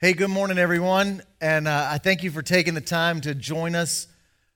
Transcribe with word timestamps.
Hey, 0.00 0.12
good 0.12 0.30
morning, 0.30 0.58
everyone. 0.58 1.22
And 1.40 1.66
uh, 1.66 1.88
I 1.90 1.98
thank 1.98 2.22
you 2.22 2.30
for 2.30 2.40
taking 2.40 2.74
the 2.74 2.80
time 2.80 3.20
to 3.22 3.34
join 3.34 3.74
us 3.74 4.06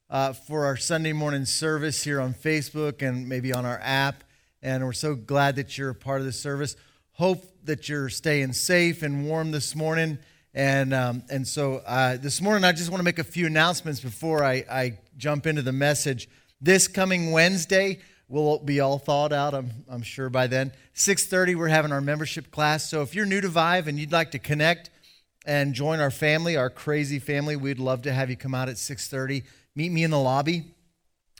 uh, 0.08 0.34
for 0.34 0.66
our 0.66 0.76
Sunday 0.76 1.12
morning 1.12 1.46
service 1.46 2.04
here 2.04 2.20
on 2.20 2.32
Facebook 2.32 3.02
and 3.02 3.28
maybe 3.28 3.52
on 3.52 3.66
our 3.66 3.80
app. 3.82 4.22
And 4.62 4.84
we're 4.84 4.92
so 4.92 5.16
glad 5.16 5.56
that 5.56 5.76
you're 5.76 5.90
a 5.90 5.96
part 5.96 6.20
of 6.20 6.26
the 6.26 6.32
service. 6.32 6.76
Hope 7.14 7.44
that 7.64 7.88
you're 7.88 8.08
staying 8.08 8.52
safe 8.52 9.02
and 9.02 9.26
warm 9.26 9.50
this 9.50 9.74
morning. 9.74 10.20
And, 10.54 10.94
um, 10.94 11.24
and 11.28 11.44
so 11.44 11.82
uh, 11.86 12.18
this 12.18 12.40
morning, 12.40 12.62
I 12.62 12.70
just 12.70 12.90
want 12.90 13.00
to 13.00 13.04
make 13.04 13.18
a 13.18 13.24
few 13.24 13.46
announcements 13.46 13.98
before 13.98 14.44
I, 14.44 14.64
I 14.70 14.98
jump 15.16 15.48
into 15.48 15.62
the 15.62 15.72
message. 15.72 16.28
This 16.60 16.86
coming 16.86 17.32
Wednesday, 17.32 17.98
we'll 18.28 18.60
be 18.60 18.78
all 18.78 19.00
thawed 19.00 19.32
out 19.32 19.54
I'm, 19.54 19.72
I'm 19.90 20.02
sure 20.02 20.30
by 20.30 20.46
then 20.46 20.72
6.30 20.94 21.56
we're 21.56 21.68
having 21.68 21.92
our 21.92 22.00
membership 22.00 22.50
class 22.50 22.88
so 22.88 23.02
if 23.02 23.14
you're 23.14 23.26
new 23.26 23.42
to 23.42 23.48
vive 23.48 23.88
and 23.88 23.98
you'd 23.98 24.12
like 24.12 24.30
to 24.30 24.38
connect 24.38 24.88
and 25.44 25.74
join 25.74 26.00
our 26.00 26.10
family, 26.10 26.56
our 26.56 26.70
crazy 26.70 27.18
family, 27.18 27.56
we'd 27.56 27.78
love 27.78 28.02
to 28.02 28.12
have 28.12 28.30
you 28.30 28.36
come 28.36 28.54
out 28.54 28.68
at 28.68 28.76
6:30. 28.76 29.42
Meet 29.74 29.92
me 29.92 30.04
in 30.04 30.10
the 30.10 30.18
lobby. 30.18 30.74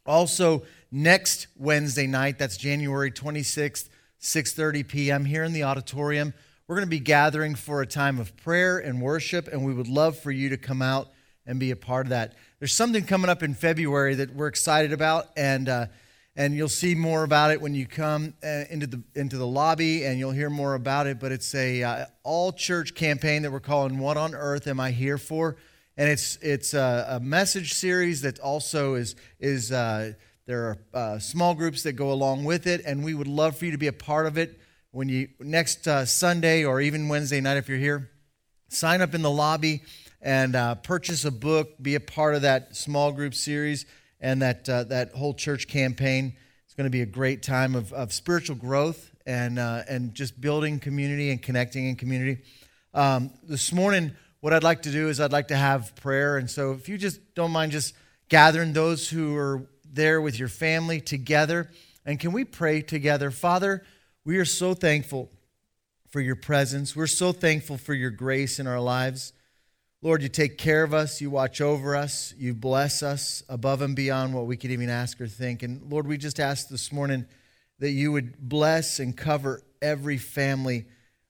Also, 0.05 0.63
next 0.91 1.47
Wednesday 1.57 2.07
night, 2.07 2.39
that's 2.39 2.57
January 2.57 3.11
26th, 3.11 3.89
6:30 4.21 4.89
p.m. 4.89 5.25
here 5.25 5.45
in 5.45 5.53
the 5.53 5.63
auditorium, 5.63 6.35
we're 6.67 6.77
going 6.77 6.87
to 6.87 6.91
be 6.91 7.01
gathering 7.01 7.55
for 7.55 7.83
a 7.83 7.87
time 7.87 8.19
of 8.19 8.37
prayer 8.37 8.79
and 8.79 9.03
worship 9.03 9.49
and 9.49 9.65
we 9.65 9.75
would 9.75 9.89
love 9.89 10.19
for 10.19 10.31
you 10.31 10.49
to 10.49 10.57
come 10.57 10.81
out 10.81 11.09
and 11.47 11.59
be 11.59 11.71
a 11.71 11.77
part 11.77 12.07
of 12.07 12.11
that. 12.11 12.35
There's 12.59 12.73
something 12.73 13.05
coming 13.05 13.29
up 13.29 13.43
in 13.43 13.55
February 13.55 14.15
that 14.15 14.35
we're 14.35 14.47
excited 14.47 14.93
about 14.93 15.29
and 15.37 15.69
uh, 15.69 15.87
and 16.35 16.55
you'll 16.55 16.69
see 16.69 16.95
more 16.95 17.25
about 17.25 17.51
it 17.51 17.61
when 17.61 17.75
you 17.75 17.87
come 17.87 18.35
uh, 18.43 18.65
into 18.71 18.87
the 18.87 19.03
into 19.15 19.37
the 19.37 19.47
lobby 19.47 20.05
and 20.05 20.19
you'll 20.19 20.33
hear 20.33 20.51
more 20.51 20.75
about 20.75 21.07
it 21.07 21.21
but 21.21 21.33
it's 21.33 21.55
a 21.55 21.83
uh, 21.83 22.07
all 22.23 22.53
church 22.53 22.95
campaign 22.95 23.43
that 23.43 23.53
we're 23.53 23.61
calling 23.61 23.99
what 23.99 24.17
on 24.17 24.35
earth 24.35 24.67
am 24.67 24.81
i 24.81 24.91
here 24.91 25.19
for? 25.19 25.57
And 25.97 26.09
it's 26.09 26.37
it's 26.41 26.73
a, 26.73 27.07
a 27.11 27.21
message 27.21 27.75
series 27.75 28.23
that 28.23 28.39
also 28.41 28.95
is 28.95 29.15
is 29.39 29.71
uh, 29.71 30.13
there 30.47 30.65
are 30.65 30.79
uh, 30.95 31.19
small 31.19 31.55
groups 31.55 31.83
that 31.83 31.93
go 31.93 32.13
along 32.13 32.45
with 32.45 32.67
it 32.67 32.83
and 32.87 33.05
we 33.05 33.15
would 33.15 33.27
love 33.27 33.57
for 33.57 33.67
you 33.67 33.73
to 33.73 33.79
be 33.79 33.89
a 33.89 33.93
part 33.93 34.27
of 34.27 34.39
it 34.39 34.59
when 34.91 35.09
you 35.09 35.29
next 35.39 35.87
uh, 35.87 36.07
sunday 36.07 36.65
or 36.65 36.81
even 36.81 37.09
wednesday 37.09 37.41
night 37.41 37.59
if 37.59 37.69
you're 37.69 37.79
here. 37.79 38.11
Sign 38.69 39.03
up 39.03 39.15
in 39.15 39.21
the 39.21 39.31
lobby 39.31 39.83
and 40.23 40.57
uh, 40.57 40.77
purchase 40.77 41.27
a 41.27 41.31
book 41.31 41.69
be 41.83 41.95
a 41.95 42.01
part 42.01 42.35
of 42.35 42.43
that 42.43 42.75
small 42.75 43.13
group 43.13 43.35
series 43.35 43.85
and 44.23 44.41
that, 44.41 44.67
uh, 44.69 44.85
that 44.85 45.13
whole 45.13 45.35
church 45.35 45.69
campaign. 45.69 46.35
It's 46.65 46.75
going 46.75 46.87
to 46.87 46.91
be 46.91 47.03
a 47.03 47.07
great 47.07 47.43
time 47.43 47.75
of, 47.75 47.93
of 47.93 48.13
spiritual 48.13 48.57
growth 48.57 49.11
and, 49.27 49.59
uh, 49.59 49.83
and 49.89 50.15
just 50.15 50.41
building 50.41 50.79
community 50.79 51.31
and 51.31 51.43
connecting 51.43 51.89
in 51.89 51.97
community. 51.97 52.43
Um, 52.95 53.31
this 53.43 53.73
morning, 53.73 54.13
what 54.41 54.53
I'd 54.53 54.63
like 54.63 54.83
to 54.83 54.91
do 54.91 55.09
is 55.09 55.21
I'd 55.21 55.33
like 55.33 55.49
to 55.49 55.57
have 55.57 55.95
prayer. 55.97 56.39
And 56.39 56.51
so 56.51 56.73
if 56.73 56.89
you 56.89 56.97
just 56.97 57.35
don't 57.35 57.51
mind 57.51 57.73
just 57.73 57.95
gathering 58.29 58.73
those 58.73 59.11
who 59.11 59.37
are 59.37 59.67
there 59.85 60.21
with 60.21 60.39
your 60.39 60.49
family 60.49 61.01
together, 61.01 61.69
and 62.07 62.19
can 62.19 62.33
we 62.33 62.45
pray 62.45 62.81
together? 62.81 63.31
Father, 63.31 63.85
we 64.25 64.39
are 64.39 64.45
so 64.45 64.73
thankful 64.73 65.31
for 66.09 66.21
your 66.21 66.37
presence. 66.37 66.95
We're 66.95 67.07
so 67.07 67.33
thankful 67.33 67.77
for 67.77 67.93
your 67.93 68.11
grace 68.11 68.59
in 68.59 68.67
our 68.67 68.81
lives. 68.81 69.33
Lord, 70.05 70.21
you 70.21 70.29
take 70.29 70.59
care 70.59 70.83
of 70.83 70.93
us, 70.93 71.21
you 71.21 71.31
watch 71.31 71.61
over 71.61 71.95
us, 71.95 72.35
you 72.37 72.55
bless 72.55 73.05
us 73.05 73.45
above 73.49 73.83
and 73.83 73.95
beyond 73.95 74.35
what 74.35 74.47
we 74.47 74.57
could 74.57 74.73
even 74.73 74.91
ask 74.91 75.21
or 75.21 75.29
think. 75.29 75.63
And 75.63 75.89
Lord, 75.93 76.09
we 76.09 76.19
just 76.19 76.41
ask 76.41 76.69
this 76.69 76.91
morning 76.91 77.25
that 77.79 77.91
you 77.91 78.11
would 78.11 78.37
bless 78.37 78.99
and 78.99 79.17
cover 79.17 79.63
every 79.81 80.19
family 80.19 80.87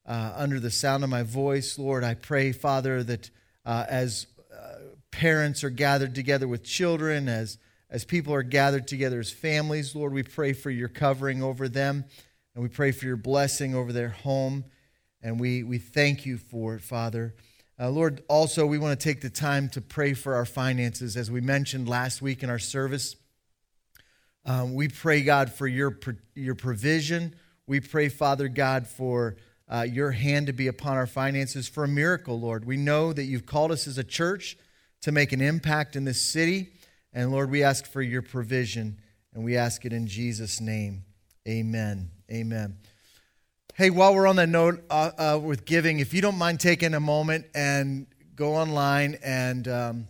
uh, 0.06 0.32
under 0.36 0.58
the 0.58 0.70
sound 0.70 1.04
of 1.04 1.10
my 1.10 1.22
voice. 1.22 1.78
Lord, 1.78 2.02
I 2.02 2.14
pray, 2.14 2.50
Father, 2.52 3.02
that 3.02 3.28
uh, 3.66 3.84
as 3.90 4.26
uh, 4.50 4.76
parents 5.10 5.62
are 5.64 5.70
gathered 5.70 6.14
together 6.14 6.48
with 6.48 6.64
children, 6.64 7.28
as, 7.28 7.58
as 7.90 8.06
people 8.06 8.32
are 8.32 8.42
gathered 8.42 8.88
together 8.88 9.20
as 9.20 9.30
families, 9.30 9.94
Lord, 9.94 10.14
we 10.14 10.22
pray 10.22 10.54
for 10.54 10.70
your 10.70 10.88
covering 10.88 11.42
over 11.42 11.68
them, 11.68 12.06
and 12.54 12.62
we 12.62 12.70
pray 12.70 12.92
for 12.92 13.04
your 13.04 13.16
blessing 13.16 13.74
over 13.74 13.92
their 13.92 14.08
home. 14.08 14.64
And 15.20 15.38
we, 15.38 15.62
we 15.62 15.76
thank 15.76 16.24
you 16.24 16.38
for 16.38 16.74
it, 16.74 16.80
Father. 16.80 17.34
Uh, 17.82 17.90
Lord, 17.90 18.22
also, 18.28 18.64
we 18.64 18.78
want 18.78 19.00
to 19.00 19.04
take 19.04 19.22
the 19.22 19.28
time 19.28 19.68
to 19.70 19.80
pray 19.80 20.14
for 20.14 20.36
our 20.36 20.44
finances. 20.44 21.16
As 21.16 21.32
we 21.32 21.40
mentioned 21.40 21.88
last 21.88 22.22
week 22.22 22.44
in 22.44 22.48
our 22.48 22.60
service, 22.60 23.16
um, 24.46 24.74
we 24.74 24.86
pray, 24.86 25.22
God, 25.22 25.52
for 25.52 25.66
your, 25.66 25.98
your 26.36 26.54
provision. 26.54 27.34
We 27.66 27.80
pray, 27.80 28.08
Father 28.08 28.46
God, 28.46 28.86
for 28.86 29.34
uh, 29.68 29.82
your 29.82 30.12
hand 30.12 30.46
to 30.46 30.52
be 30.52 30.68
upon 30.68 30.96
our 30.96 31.08
finances 31.08 31.66
for 31.66 31.82
a 31.82 31.88
miracle, 31.88 32.38
Lord. 32.38 32.64
We 32.64 32.76
know 32.76 33.12
that 33.12 33.24
you've 33.24 33.46
called 33.46 33.72
us 33.72 33.88
as 33.88 33.98
a 33.98 34.04
church 34.04 34.56
to 35.00 35.10
make 35.10 35.32
an 35.32 35.40
impact 35.40 35.96
in 35.96 36.04
this 36.04 36.22
city. 36.22 36.74
And 37.12 37.32
Lord, 37.32 37.50
we 37.50 37.64
ask 37.64 37.84
for 37.84 38.00
your 38.00 38.22
provision, 38.22 39.00
and 39.34 39.42
we 39.42 39.56
ask 39.56 39.84
it 39.84 39.92
in 39.92 40.06
Jesus' 40.06 40.60
name. 40.60 41.02
Amen. 41.48 42.12
Amen. 42.30 42.76
Hey, 43.74 43.88
while 43.88 44.14
we're 44.14 44.26
on 44.26 44.36
that 44.36 44.50
note 44.50 44.84
uh, 44.90 45.12
uh, 45.16 45.40
with 45.42 45.64
giving, 45.64 46.00
if 46.00 46.12
you 46.12 46.20
don't 46.20 46.36
mind 46.36 46.60
taking 46.60 46.92
a 46.92 47.00
moment 47.00 47.46
and 47.54 48.06
go 48.36 48.56
online 48.56 49.16
and 49.24 49.66
um, 49.66 50.08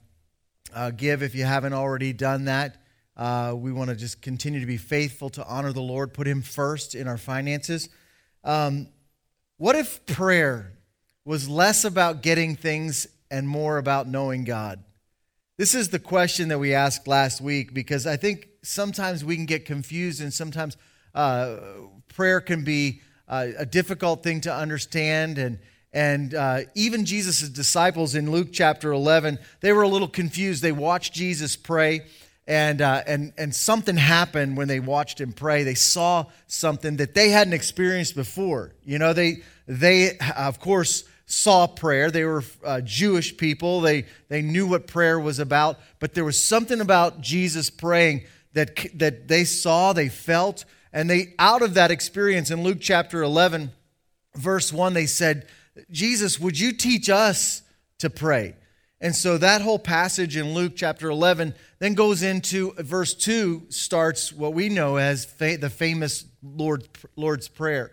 uh, 0.74 0.90
give 0.90 1.22
if 1.22 1.36
you 1.36 1.44
haven't 1.44 1.72
already 1.72 2.12
done 2.12 2.46
that. 2.46 2.82
Uh, 3.16 3.54
we 3.56 3.70
want 3.70 3.88
to 3.88 3.94
just 3.94 4.20
continue 4.20 4.58
to 4.58 4.66
be 4.66 4.78
faithful 4.78 5.30
to 5.30 5.46
honor 5.46 5.72
the 5.72 5.80
Lord, 5.80 6.12
put 6.12 6.26
Him 6.26 6.42
first 6.42 6.96
in 6.96 7.06
our 7.06 7.16
finances. 7.16 7.88
Um, 8.42 8.88
what 9.58 9.76
if 9.76 10.04
prayer 10.06 10.72
was 11.24 11.48
less 11.48 11.84
about 11.84 12.20
getting 12.20 12.56
things 12.56 13.06
and 13.30 13.46
more 13.46 13.78
about 13.78 14.08
knowing 14.08 14.42
God? 14.42 14.82
This 15.56 15.72
is 15.72 15.90
the 15.90 16.00
question 16.00 16.48
that 16.48 16.58
we 16.58 16.74
asked 16.74 17.06
last 17.06 17.40
week 17.40 17.72
because 17.72 18.08
I 18.08 18.16
think 18.16 18.48
sometimes 18.64 19.24
we 19.24 19.36
can 19.36 19.46
get 19.46 19.66
confused 19.66 20.20
and 20.20 20.34
sometimes 20.34 20.76
uh, 21.14 21.58
prayer 22.08 22.40
can 22.40 22.64
be 22.64 23.02
uh, 23.28 23.48
a 23.58 23.66
difficult 23.66 24.22
thing 24.22 24.40
to 24.42 24.54
understand. 24.54 25.38
And, 25.38 25.58
and 25.92 26.34
uh, 26.34 26.60
even 26.74 27.04
Jesus' 27.04 27.48
disciples 27.48 28.14
in 28.14 28.30
Luke 28.30 28.48
chapter 28.52 28.92
11, 28.92 29.38
they 29.60 29.72
were 29.72 29.82
a 29.82 29.88
little 29.88 30.08
confused. 30.08 30.62
They 30.62 30.72
watched 30.72 31.12
Jesus 31.12 31.56
pray, 31.56 32.02
and, 32.46 32.80
uh, 32.80 33.02
and, 33.06 33.32
and 33.38 33.54
something 33.54 33.96
happened 33.96 34.56
when 34.56 34.68
they 34.68 34.80
watched 34.80 35.20
him 35.20 35.32
pray. 35.32 35.64
They 35.64 35.74
saw 35.74 36.26
something 36.46 36.96
that 36.96 37.14
they 37.14 37.30
hadn't 37.30 37.52
experienced 37.52 38.14
before. 38.14 38.72
You 38.84 38.98
know, 38.98 39.12
they, 39.12 39.42
they 39.66 40.18
of 40.36 40.60
course, 40.60 41.04
saw 41.32 41.66
prayer. 41.66 42.10
They 42.10 42.24
were 42.24 42.44
uh, 42.64 42.82
Jewish 42.82 43.36
people, 43.36 43.80
they, 43.80 44.04
they 44.28 44.42
knew 44.42 44.66
what 44.66 44.86
prayer 44.86 45.18
was 45.18 45.38
about, 45.38 45.78
but 45.98 46.14
there 46.14 46.24
was 46.24 46.42
something 46.42 46.80
about 46.80 47.20
Jesus 47.20 47.70
praying 47.70 48.24
that, 48.52 48.78
that 48.94 49.28
they 49.28 49.44
saw, 49.44 49.92
they 49.94 50.10
felt, 50.10 50.66
and 50.92 51.08
they, 51.08 51.34
out 51.38 51.62
of 51.62 51.74
that 51.74 51.90
experience 51.90 52.50
in 52.50 52.62
Luke 52.62 52.78
chapter 52.80 53.22
11, 53.22 53.72
verse 54.34 54.72
1, 54.72 54.92
they 54.92 55.06
said, 55.06 55.46
Jesus, 55.90 56.38
would 56.38 56.58
you 56.58 56.72
teach 56.72 57.08
us 57.08 57.62
to 57.98 58.10
pray? 58.10 58.56
And 59.00 59.16
so 59.16 59.36
that 59.38 59.62
whole 59.62 59.78
passage 59.80 60.36
in 60.36 60.54
Luke 60.54 60.74
chapter 60.76 61.10
11 61.10 61.54
then 61.80 61.94
goes 61.94 62.22
into 62.22 62.72
verse 62.74 63.14
2, 63.14 63.66
starts 63.68 64.32
what 64.32 64.54
we 64.54 64.68
know 64.68 64.96
as 64.96 65.24
fa- 65.24 65.56
the 65.56 65.70
famous 65.70 66.24
Lord, 66.42 66.88
Lord's 67.16 67.48
Prayer. 67.48 67.92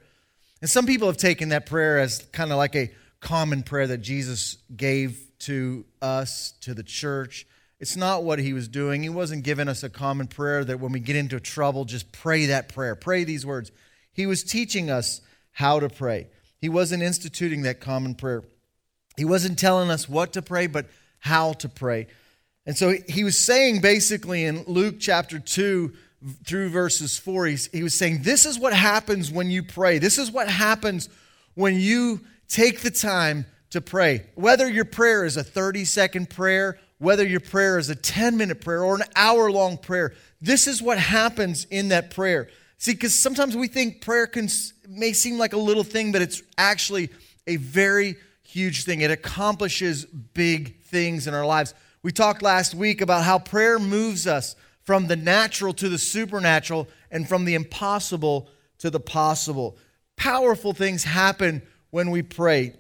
And 0.62 0.70
some 0.70 0.86
people 0.86 1.08
have 1.08 1.18
taken 1.18 1.50
that 1.50 1.66
prayer 1.66 2.00
as 2.00 2.28
kind 2.31 2.52
of 2.52 2.58
like 2.58 2.76
a 2.76 2.92
common 3.22 3.64
prayer 3.64 3.88
that 3.88 4.00
Jesus 4.00 4.58
gave 4.76 5.20
to 5.40 5.86
us, 6.02 6.54
to 6.62 6.74
the 6.74 6.84
church. 6.84 7.48
It's 7.80 7.96
not 7.96 8.24
what 8.24 8.40
he 8.40 8.52
was 8.52 8.68
doing. 8.68 9.04
He 9.04 9.10
wasn't 9.10 9.44
giving 9.44 9.70
us 9.70 9.84
a 9.84 9.90
common 9.90 10.28
prayer 10.28 10.66
that 10.66 10.80
when 10.80 10.92
we 10.92 11.00
get 11.00 11.16
into 11.16 11.40
trouble, 11.40 11.86
just 11.86 12.12
pray 12.12 12.48
that 12.48 12.70
prayer, 12.70 12.96
pray 12.96 13.24
these 13.24 13.46
words. 13.46 13.72
He 14.12 14.26
was 14.26 14.44
teaching 14.44 14.90
us 14.90 15.22
how 15.52 15.80
to 15.80 15.88
pray. 15.88 16.28
He 16.60 16.68
wasn't 16.68 17.04
instituting 17.04 17.62
that 17.62 17.80
common 17.80 18.16
prayer. 18.16 18.44
He 19.16 19.26
wasn't 19.26 19.58
telling 19.58 19.90
us 19.90 20.10
what 20.10 20.34
to 20.34 20.42
pray, 20.42 20.68
but 20.68 20.88
how 21.20 21.54
to 21.54 21.70
pray. 21.70 22.08
And 22.66 22.78
so 22.78 22.96
he 23.08 23.24
was 23.24 23.38
saying 23.38 23.82
basically 23.82 24.44
in 24.44 24.64
Luke 24.68 24.96
chapter 25.00 25.40
2 25.40 25.94
through 26.46 26.70
verses 26.70 27.18
4, 27.18 27.46
he 27.46 27.84
was 27.84 27.94
saying, 27.94 28.24
This 28.24 28.46
is 28.46 28.60
what 28.60 28.74
happens 28.74 29.32
when 29.32 29.50
you 29.50 29.64
pray. 29.64 30.00
This 30.00 30.18
is 30.18 30.32
what 30.32 30.50
happens 30.50 31.08
when 31.56 31.75
you 31.80 32.22
take 32.50 32.82
the 32.82 32.92
time 32.92 33.46
to 33.70 33.80
pray. 33.80 34.25
Whether 34.36 34.70
your 34.70 34.86
prayer 34.86 35.24
is 35.24 35.38
a 35.38 35.44
30 35.44 35.86
second 35.86 36.30
prayer 36.30 36.78
whether 37.00 37.25
your 37.25 37.40
prayer 37.40 37.80
is 37.80 37.90
a 37.90 37.96
10 37.96 38.38
minute 38.38 38.62
prayer 38.62 38.84
or 38.84 38.96
an 38.96 39.04
hour 39.16 39.51
long 39.51 39.78
prayer, 39.78 40.13
this 40.42 40.68
is 40.68 40.81
what 40.81 41.00
happens 41.00 41.66
in 41.66 41.90
that 41.90 42.12
prayer. 42.12 42.50
See, 42.78 42.94
because 42.94 43.13
sometimes 43.13 43.57
we 43.57 43.68
think 43.68 44.01
prayer 44.01 44.28
can, 44.28 44.48
may 44.88 45.12
seem 45.12 45.38
like 45.38 45.54
a 45.54 45.57
little 45.57 45.84
thing, 45.84 46.12
but 46.12 46.22
it's 46.22 46.42
actually 46.57 47.10
a 47.48 47.57
very 47.57 48.16
huge 48.44 48.84
thing. 48.84 49.01
It 49.01 49.12
accomplishes 49.12 50.06
big 50.06 50.81
things 50.84 51.28
in 51.28 51.34
our 51.34 51.46
lives. 51.46 51.74
We 52.04 52.12
talked 52.12 52.42
last 52.42 52.74
week 52.74 53.01
about 53.01 53.24
how 53.24 53.40
prayer 53.40 53.80
moves 53.80 54.28
us 54.28 54.56
from 54.84 55.07
the 55.07 55.16
natural 55.16 55.74
to 55.74 55.90
the 55.90 55.98
supernatural 55.98 56.88
and 57.12 57.28
from 57.28 57.46
the 57.46 57.56
impossible 57.56 58.50
to 58.80 58.90
the 58.90 59.00
possible. 59.00 59.78
Powerful 60.16 60.74
things 60.74 61.04
happen 61.04 61.62
when 61.92 62.12
we 62.12 62.22
pray. 62.22 62.74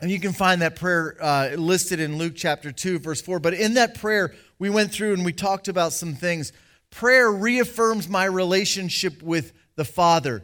And 0.00 0.10
you 0.10 0.18
can 0.18 0.32
find 0.32 0.62
that 0.62 0.76
prayer 0.76 1.16
uh, 1.20 1.50
listed 1.56 2.00
in 2.00 2.16
Luke 2.16 2.32
chapter 2.34 2.72
2, 2.72 3.00
verse 3.00 3.20
4. 3.20 3.38
But 3.38 3.54
in 3.54 3.74
that 3.74 4.00
prayer, 4.00 4.34
we 4.58 4.70
went 4.70 4.92
through 4.92 5.12
and 5.12 5.24
we 5.24 5.32
talked 5.32 5.68
about 5.68 5.92
some 5.92 6.14
things. 6.14 6.52
Prayer 6.90 7.30
reaffirms 7.30 8.08
my 8.08 8.24
relationship 8.24 9.22
with 9.22 9.52
the 9.76 9.84
Father, 9.84 10.42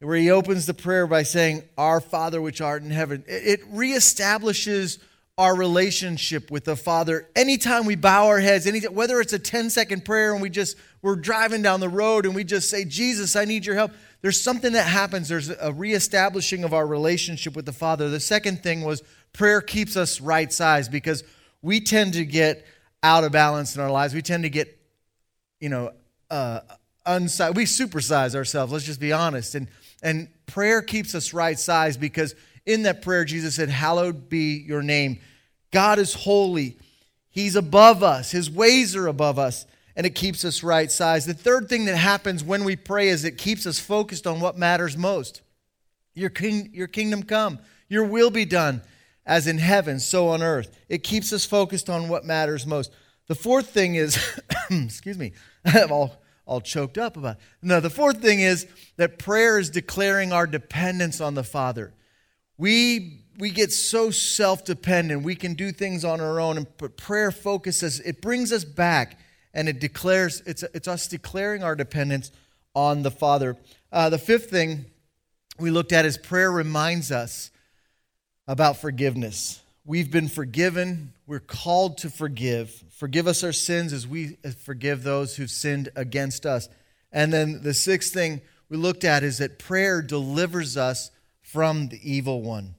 where 0.00 0.16
he 0.16 0.30
opens 0.30 0.66
the 0.66 0.74
prayer 0.74 1.06
by 1.06 1.22
saying, 1.22 1.62
Our 1.76 2.00
Father 2.00 2.40
which 2.40 2.60
art 2.60 2.82
in 2.82 2.90
heaven. 2.90 3.24
It 3.26 3.60
reestablishes 3.70 4.98
our 5.36 5.54
relationship 5.54 6.50
with 6.50 6.64
the 6.64 6.76
Father. 6.76 7.28
Anytime 7.36 7.86
we 7.86 7.96
bow 7.96 8.28
our 8.28 8.40
heads, 8.40 8.66
anytime, 8.66 8.94
whether 8.94 9.20
it's 9.20 9.32
a 9.32 9.38
10 9.38 9.68
second 9.68 10.04
prayer 10.04 10.32
and 10.32 10.40
we 10.40 10.48
just, 10.48 10.76
we're 11.02 11.16
driving 11.16 11.60
down 11.60 11.80
the 11.80 11.88
road 11.88 12.24
and 12.24 12.34
we 12.34 12.44
just 12.44 12.70
say, 12.70 12.84
Jesus, 12.84 13.36
I 13.36 13.44
need 13.44 13.66
your 13.66 13.74
help 13.74 13.92
there's 14.24 14.40
something 14.40 14.72
that 14.72 14.86
happens. 14.86 15.28
There's 15.28 15.50
a 15.50 15.70
reestablishing 15.70 16.64
of 16.64 16.72
our 16.72 16.86
relationship 16.86 17.54
with 17.54 17.66
the 17.66 17.74
Father. 17.74 18.08
The 18.08 18.18
second 18.18 18.62
thing 18.62 18.80
was 18.80 19.02
prayer 19.34 19.60
keeps 19.60 19.98
us 19.98 20.18
right 20.18 20.50
size 20.50 20.88
because 20.88 21.22
we 21.60 21.78
tend 21.78 22.14
to 22.14 22.24
get 22.24 22.66
out 23.02 23.24
of 23.24 23.32
balance 23.32 23.76
in 23.76 23.82
our 23.82 23.90
lives. 23.90 24.14
We 24.14 24.22
tend 24.22 24.44
to 24.44 24.48
get, 24.48 24.80
you 25.60 25.68
know, 25.68 25.92
uh. 26.30 26.60
We 27.06 27.66
supersize 27.66 28.34
ourselves. 28.34 28.72
Let's 28.72 28.86
just 28.86 28.98
be 28.98 29.12
honest. 29.12 29.56
And 29.56 29.68
and 30.02 30.28
prayer 30.46 30.80
keeps 30.80 31.14
us 31.14 31.34
right 31.34 31.58
size 31.58 31.98
because 31.98 32.34
in 32.64 32.84
that 32.84 33.02
prayer 33.02 33.26
Jesus 33.26 33.56
said, 33.56 33.68
"Hallowed 33.68 34.30
be 34.30 34.64
your 34.66 34.82
name." 34.82 35.20
God 35.70 35.98
is 35.98 36.14
holy. 36.14 36.78
He's 37.28 37.56
above 37.56 38.02
us. 38.02 38.30
His 38.30 38.50
ways 38.50 38.96
are 38.96 39.06
above 39.06 39.38
us 39.38 39.66
and 39.96 40.06
it 40.06 40.14
keeps 40.14 40.44
us 40.44 40.62
right 40.62 40.90
size. 40.90 41.26
The 41.26 41.34
third 41.34 41.68
thing 41.68 41.84
that 41.84 41.96
happens 41.96 42.42
when 42.42 42.64
we 42.64 42.76
pray 42.76 43.08
is 43.08 43.24
it 43.24 43.38
keeps 43.38 43.66
us 43.66 43.78
focused 43.78 44.26
on 44.26 44.40
what 44.40 44.58
matters 44.58 44.96
most. 44.96 45.42
Your, 46.14 46.30
king, 46.30 46.70
your 46.72 46.86
kingdom 46.86 47.22
come, 47.22 47.58
your 47.88 48.04
will 48.04 48.30
be 48.30 48.44
done 48.44 48.82
as 49.26 49.46
in 49.46 49.58
heaven, 49.58 50.00
so 50.00 50.28
on 50.28 50.42
earth. 50.42 50.76
It 50.88 51.02
keeps 51.02 51.32
us 51.32 51.44
focused 51.44 51.88
on 51.88 52.08
what 52.08 52.24
matters 52.24 52.66
most. 52.66 52.92
The 53.26 53.34
fourth 53.34 53.70
thing 53.70 53.94
is, 53.94 54.18
excuse 54.70 55.18
me, 55.18 55.32
I'm 55.64 55.90
all, 55.90 56.22
all 56.46 56.60
choked 56.60 56.98
up 56.98 57.16
about 57.16 57.36
it. 57.36 57.42
No, 57.62 57.80
the 57.80 57.90
fourth 57.90 58.20
thing 58.20 58.40
is 58.40 58.66
that 58.96 59.18
prayer 59.18 59.58
is 59.58 59.70
declaring 59.70 60.32
our 60.32 60.46
dependence 60.46 61.20
on 61.20 61.34
the 61.34 61.44
Father. 61.44 61.94
We 62.58 63.20
we 63.36 63.50
get 63.50 63.72
so 63.72 64.12
self-dependent. 64.12 65.24
We 65.24 65.34
can 65.34 65.54
do 65.54 65.72
things 65.72 66.04
on 66.04 66.20
our 66.20 66.38
own, 66.38 66.56
And 66.56 66.66
but 66.78 66.96
prayer 66.96 67.32
focuses, 67.32 67.98
it 68.00 68.22
brings 68.22 68.52
us 68.52 68.64
back 68.64 69.18
and 69.54 69.68
it 69.68 69.78
declares, 69.80 70.42
it's, 70.44 70.62
it's 70.74 70.88
us 70.88 71.06
declaring 71.06 71.62
our 71.62 71.76
dependence 71.76 72.30
on 72.74 73.02
the 73.02 73.10
Father. 73.10 73.56
Uh, 73.92 74.10
the 74.10 74.18
fifth 74.18 74.50
thing 74.50 74.84
we 75.58 75.70
looked 75.70 75.92
at 75.92 76.04
is 76.04 76.18
prayer 76.18 76.50
reminds 76.50 77.12
us 77.12 77.50
about 78.46 78.76
forgiveness. 78.78 79.62
We've 79.86 80.10
been 80.10 80.28
forgiven. 80.28 81.12
We're 81.26 81.40
called 81.40 81.98
to 81.98 82.10
forgive. 82.10 82.84
Forgive 82.90 83.26
us 83.26 83.44
our 83.44 83.52
sins 83.52 83.92
as 83.92 84.06
we 84.06 84.36
forgive 84.64 85.02
those 85.02 85.36
who've 85.36 85.50
sinned 85.50 85.88
against 85.94 86.44
us. 86.44 86.68
And 87.12 87.32
then 87.32 87.62
the 87.62 87.74
sixth 87.74 88.12
thing 88.12 88.40
we 88.68 88.76
looked 88.76 89.04
at 89.04 89.22
is 89.22 89.38
that 89.38 89.58
prayer 89.58 90.02
delivers 90.02 90.76
us 90.76 91.10
from 91.42 91.88
the 91.88 92.00
evil 92.02 92.42
one. 92.42 92.74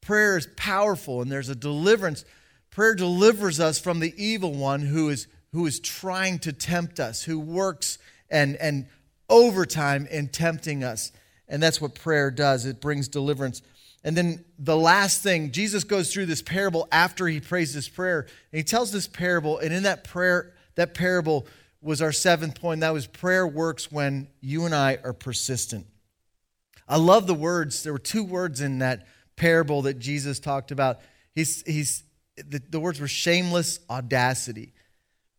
Prayer 0.00 0.36
is 0.36 0.48
powerful 0.56 1.22
and 1.22 1.32
there's 1.32 1.48
a 1.48 1.54
deliverance. 1.54 2.24
Prayer 2.70 2.94
delivers 2.94 3.58
us 3.58 3.80
from 3.80 3.98
the 3.98 4.14
evil 4.16 4.52
one 4.52 4.82
who 4.82 5.08
is 5.08 5.26
who 5.52 5.66
is 5.66 5.80
trying 5.80 6.38
to 6.40 6.52
tempt 6.52 7.00
us, 7.00 7.22
who 7.24 7.38
works 7.38 7.98
and, 8.30 8.56
and 8.56 8.86
overtime 9.28 10.06
in 10.06 10.28
tempting 10.28 10.84
us. 10.84 11.12
And 11.48 11.62
that's 11.62 11.80
what 11.80 11.94
prayer 11.94 12.30
does 12.30 12.66
it 12.66 12.80
brings 12.80 13.08
deliverance. 13.08 13.62
And 14.02 14.16
then 14.16 14.44
the 14.58 14.76
last 14.76 15.22
thing, 15.22 15.50
Jesus 15.50 15.84
goes 15.84 16.12
through 16.12 16.26
this 16.26 16.42
parable 16.42 16.88
after 16.90 17.26
he 17.26 17.40
prays 17.40 17.74
this 17.74 17.88
prayer. 17.88 18.20
And 18.20 18.58
he 18.58 18.62
tells 18.62 18.92
this 18.92 19.06
parable, 19.06 19.58
and 19.58 19.74
in 19.74 19.82
that 19.82 20.04
prayer, 20.04 20.54
that 20.76 20.94
parable 20.94 21.46
was 21.82 22.00
our 22.00 22.12
seventh 22.12 22.60
point. 22.60 22.80
That 22.80 22.92
was 22.92 23.06
prayer 23.06 23.46
works 23.46 23.90
when 23.90 24.28
you 24.40 24.64
and 24.64 24.74
I 24.74 24.98
are 25.02 25.12
persistent. 25.12 25.86
I 26.88 26.96
love 26.96 27.26
the 27.26 27.34
words. 27.34 27.82
There 27.82 27.92
were 27.92 27.98
two 27.98 28.24
words 28.24 28.60
in 28.60 28.78
that 28.78 29.06
parable 29.36 29.82
that 29.82 29.98
Jesus 29.98 30.40
talked 30.40 30.70
about. 30.70 31.00
He's, 31.34 31.62
he's, 31.62 32.02
the, 32.36 32.60
the 32.70 32.80
words 32.80 33.00
were 33.00 33.08
shameless 33.08 33.80
audacity. 33.88 34.72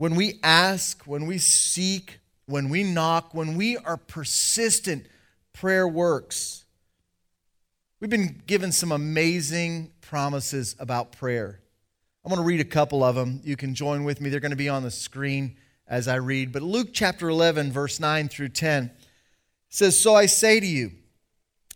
When 0.02 0.16
we 0.16 0.40
ask, 0.42 1.04
when 1.04 1.28
we 1.28 1.38
seek, 1.38 2.22
when 2.48 2.70
we 2.70 2.82
knock, 2.82 3.36
when 3.36 3.56
we 3.56 3.78
are 3.78 3.98
persistent, 3.98 5.06
prayer 5.54 5.88
works. 5.88 6.66
We've 8.00 8.10
been 8.10 8.42
given 8.48 8.72
some 8.72 8.92
amazing 8.92 9.92
promises 10.02 10.76
about 10.80 11.12
prayer. 11.12 11.60
I'm 12.26 12.32
going 12.32 12.42
to 12.42 12.48
read 12.48 12.62
a 12.62 12.64
couple 12.64 13.04
of 13.04 13.14
them. 13.14 13.42
You 13.44 13.56
can 13.56 13.76
join 13.76 14.04
with 14.04 14.22
me. 14.22 14.32
They're 14.32 14.40
going 14.40 14.50
to 14.50 14.56
be 14.56 14.70
on 14.70 14.82
the 14.82 14.90
screen 14.90 15.58
as 15.88 16.08
I 16.08 16.16
read. 16.16 16.52
But 16.52 16.64
Luke 16.64 16.90
chapter 16.94 17.30
11, 17.30 17.72
verse 17.72 18.00
9 18.00 18.28
through 18.28 18.50
10 18.50 18.90
says, 19.70 20.00
So 20.00 20.16
I 20.16 20.26
say 20.26 20.60
to 20.60 20.66
you, 20.66 20.94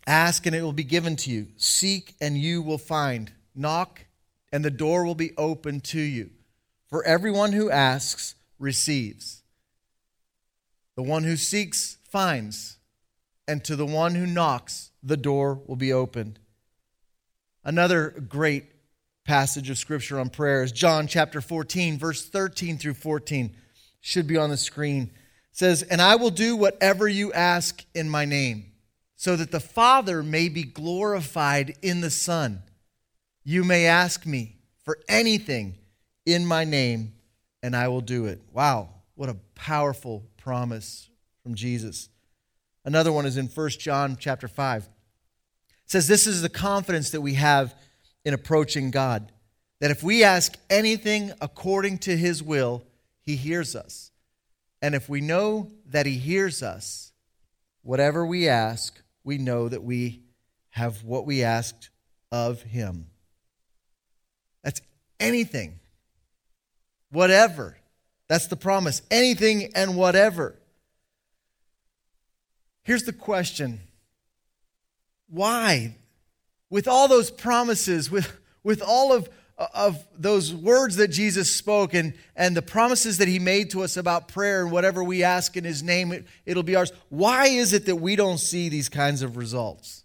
ask 0.04 0.44
and 0.46 0.56
it 0.56 0.62
will 0.62 0.72
be 0.72 0.82
given 0.82 1.14
to 1.14 1.30
you, 1.30 1.46
seek 1.58 2.16
and 2.20 2.36
you 2.36 2.60
will 2.60 2.76
find, 2.76 3.30
knock 3.54 4.04
and 4.50 4.64
the 4.64 4.70
door 4.72 5.04
will 5.04 5.14
be 5.14 5.30
open 5.36 5.78
to 5.82 6.00
you. 6.00 6.30
For 6.88 7.04
everyone 7.04 7.52
who 7.52 7.70
asks 7.70 8.34
receives. 8.58 9.42
The 10.94 11.02
one 11.02 11.24
who 11.24 11.36
seeks 11.36 11.98
finds. 12.08 12.78
And 13.48 13.64
to 13.64 13.76
the 13.76 13.86
one 13.86 14.14
who 14.14 14.26
knocks, 14.26 14.90
the 15.02 15.16
door 15.16 15.60
will 15.66 15.76
be 15.76 15.92
opened. 15.92 16.38
Another 17.64 18.10
great 18.10 18.64
passage 19.24 19.70
of 19.70 19.78
scripture 19.78 20.18
on 20.18 20.30
prayer 20.30 20.62
is 20.62 20.72
John 20.72 21.06
chapter 21.06 21.40
14, 21.40 21.98
verse 21.98 22.24
13 22.24 22.78
through 22.78 22.94
14. 22.94 23.54
Should 24.00 24.26
be 24.26 24.36
on 24.36 24.50
the 24.50 24.56
screen. 24.56 25.10
It 25.50 25.58
says, 25.58 25.82
And 25.82 26.00
I 26.00 26.16
will 26.16 26.30
do 26.30 26.56
whatever 26.56 27.08
you 27.08 27.32
ask 27.32 27.84
in 27.94 28.08
my 28.08 28.24
name, 28.24 28.72
so 29.16 29.34
that 29.36 29.50
the 29.50 29.60
Father 29.60 30.22
may 30.22 30.48
be 30.48 30.62
glorified 30.62 31.76
in 31.82 32.00
the 32.00 32.10
Son. 32.10 32.62
You 33.42 33.64
may 33.64 33.86
ask 33.86 34.26
me 34.26 34.56
for 34.84 34.98
anything 35.08 35.78
in 36.26 36.44
my 36.44 36.64
name, 36.64 37.14
and 37.62 37.74
I 37.74 37.88
will 37.88 38.00
do 38.00 38.26
it. 38.26 38.42
Wow, 38.52 38.90
what 39.14 39.28
a 39.28 39.36
powerful 39.54 40.24
promise 40.36 41.08
from 41.42 41.54
Jesus. 41.54 42.08
Another 42.84 43.12
one 43.12 43.24
is 43.24 43.36
in 43.36 43.46
1 43.46 43.70
John 43.70 44.16
chapter 44.18 44.48
5. 44.48 44.82
It 44.84 44.90
says, 45.86 46.08
This 46.08 46.26
is 46.26 46.42
the 46.42 46.48
confidence 46.48 47.10
that 47.10 47.20
we 47.20 47.34
have 47.34 47.74
in 48.24 48.34
approaching 48.34 48.90
God, 48.90 49.32
that 49.80 49.92
if 49.92 50.02
we 50.02 50.24
ask 50.24 50.56
anything 50.68 51.32
according 51.40 51.98
to 51.98 52.16
his 52.16 52.42
will, 52.42 52.84
he 53.20 53.36
hears 53.36 53.76
us. 53.76 54.10
And 54.82 54.94
if 54.94 55.08
we 55.08 55.20
know 55.20 55.70
that 55.86 56.06
he 56.06 56.18
hears 56.18 56.62
us, 56.62 57.12
whatever 57.82 58.26
we 58.26 58.48
ask, 58.48 59.00
we 59.24 59.38
know 59.38 59.68
that 59.68 59.82
we 59.82 60.22
have 60.70 61.04
what 61.04 61.24
we 61.24 61.42
asked 61.42 61.90
of 62.30 62.62
him. 62.62 63.06
That's 64.62 64.80
anything 65.18 65.80
whatever. 67.16 67.78
That's 68.28 68.46
the 68.46 68.56
promise. 68.56 69.00
Anything 69.10 69.72
and 69.74 69.96
whatever. 69.96 70.54
Here's 72.82 73.04
the 73.04 73.12
question 73.14 73.80
Why? 75.28 75.96
With 76.68 76.86
all 76.86 77.08
those 77.08 77.30
promises, 77.30 78.10
with, 78.10 78.38
with 78.62 78.82
all 78.82 79.14
of, 79.14 79.30
of 79.56 80.06
those 80.18 80.52
words 80.52 80.96
that 80.96 81.08
Jesus 81.08 81.50
spoke 81.50 81.94
and, 81.94 82.12
and 82.34 82.54
the 82.54 82.60
promises 82.60 83.18
that 83.18 83.28
he 83.28 83.38
made 83.38 83.70
to 83.70 83.82
us 83.82 83.96
about 83.96 84.28
prayer 84.28 84.62
and 84.62 84.70
whatever 84.70 85.02
we 85.02 85.22
ask 85.22 85.56
in 85.56 85.64
his 85.64 85.82
name, 85.82 86.12
it, 86.12 86.26
it'll 86.44 86.64
be 86.64 86.76
ours. 86.76 86.92
Why 87.08 87.46
is 87.46 87.72
it 87.72 87.86
that 87.86 87.96
we 87.96 88.16
don't 88.16 88.38
see 88.38 88.68
these 88.68 88.88
kinds 88.88 89.22
of 89.22 89.36
results? 89.36 90.04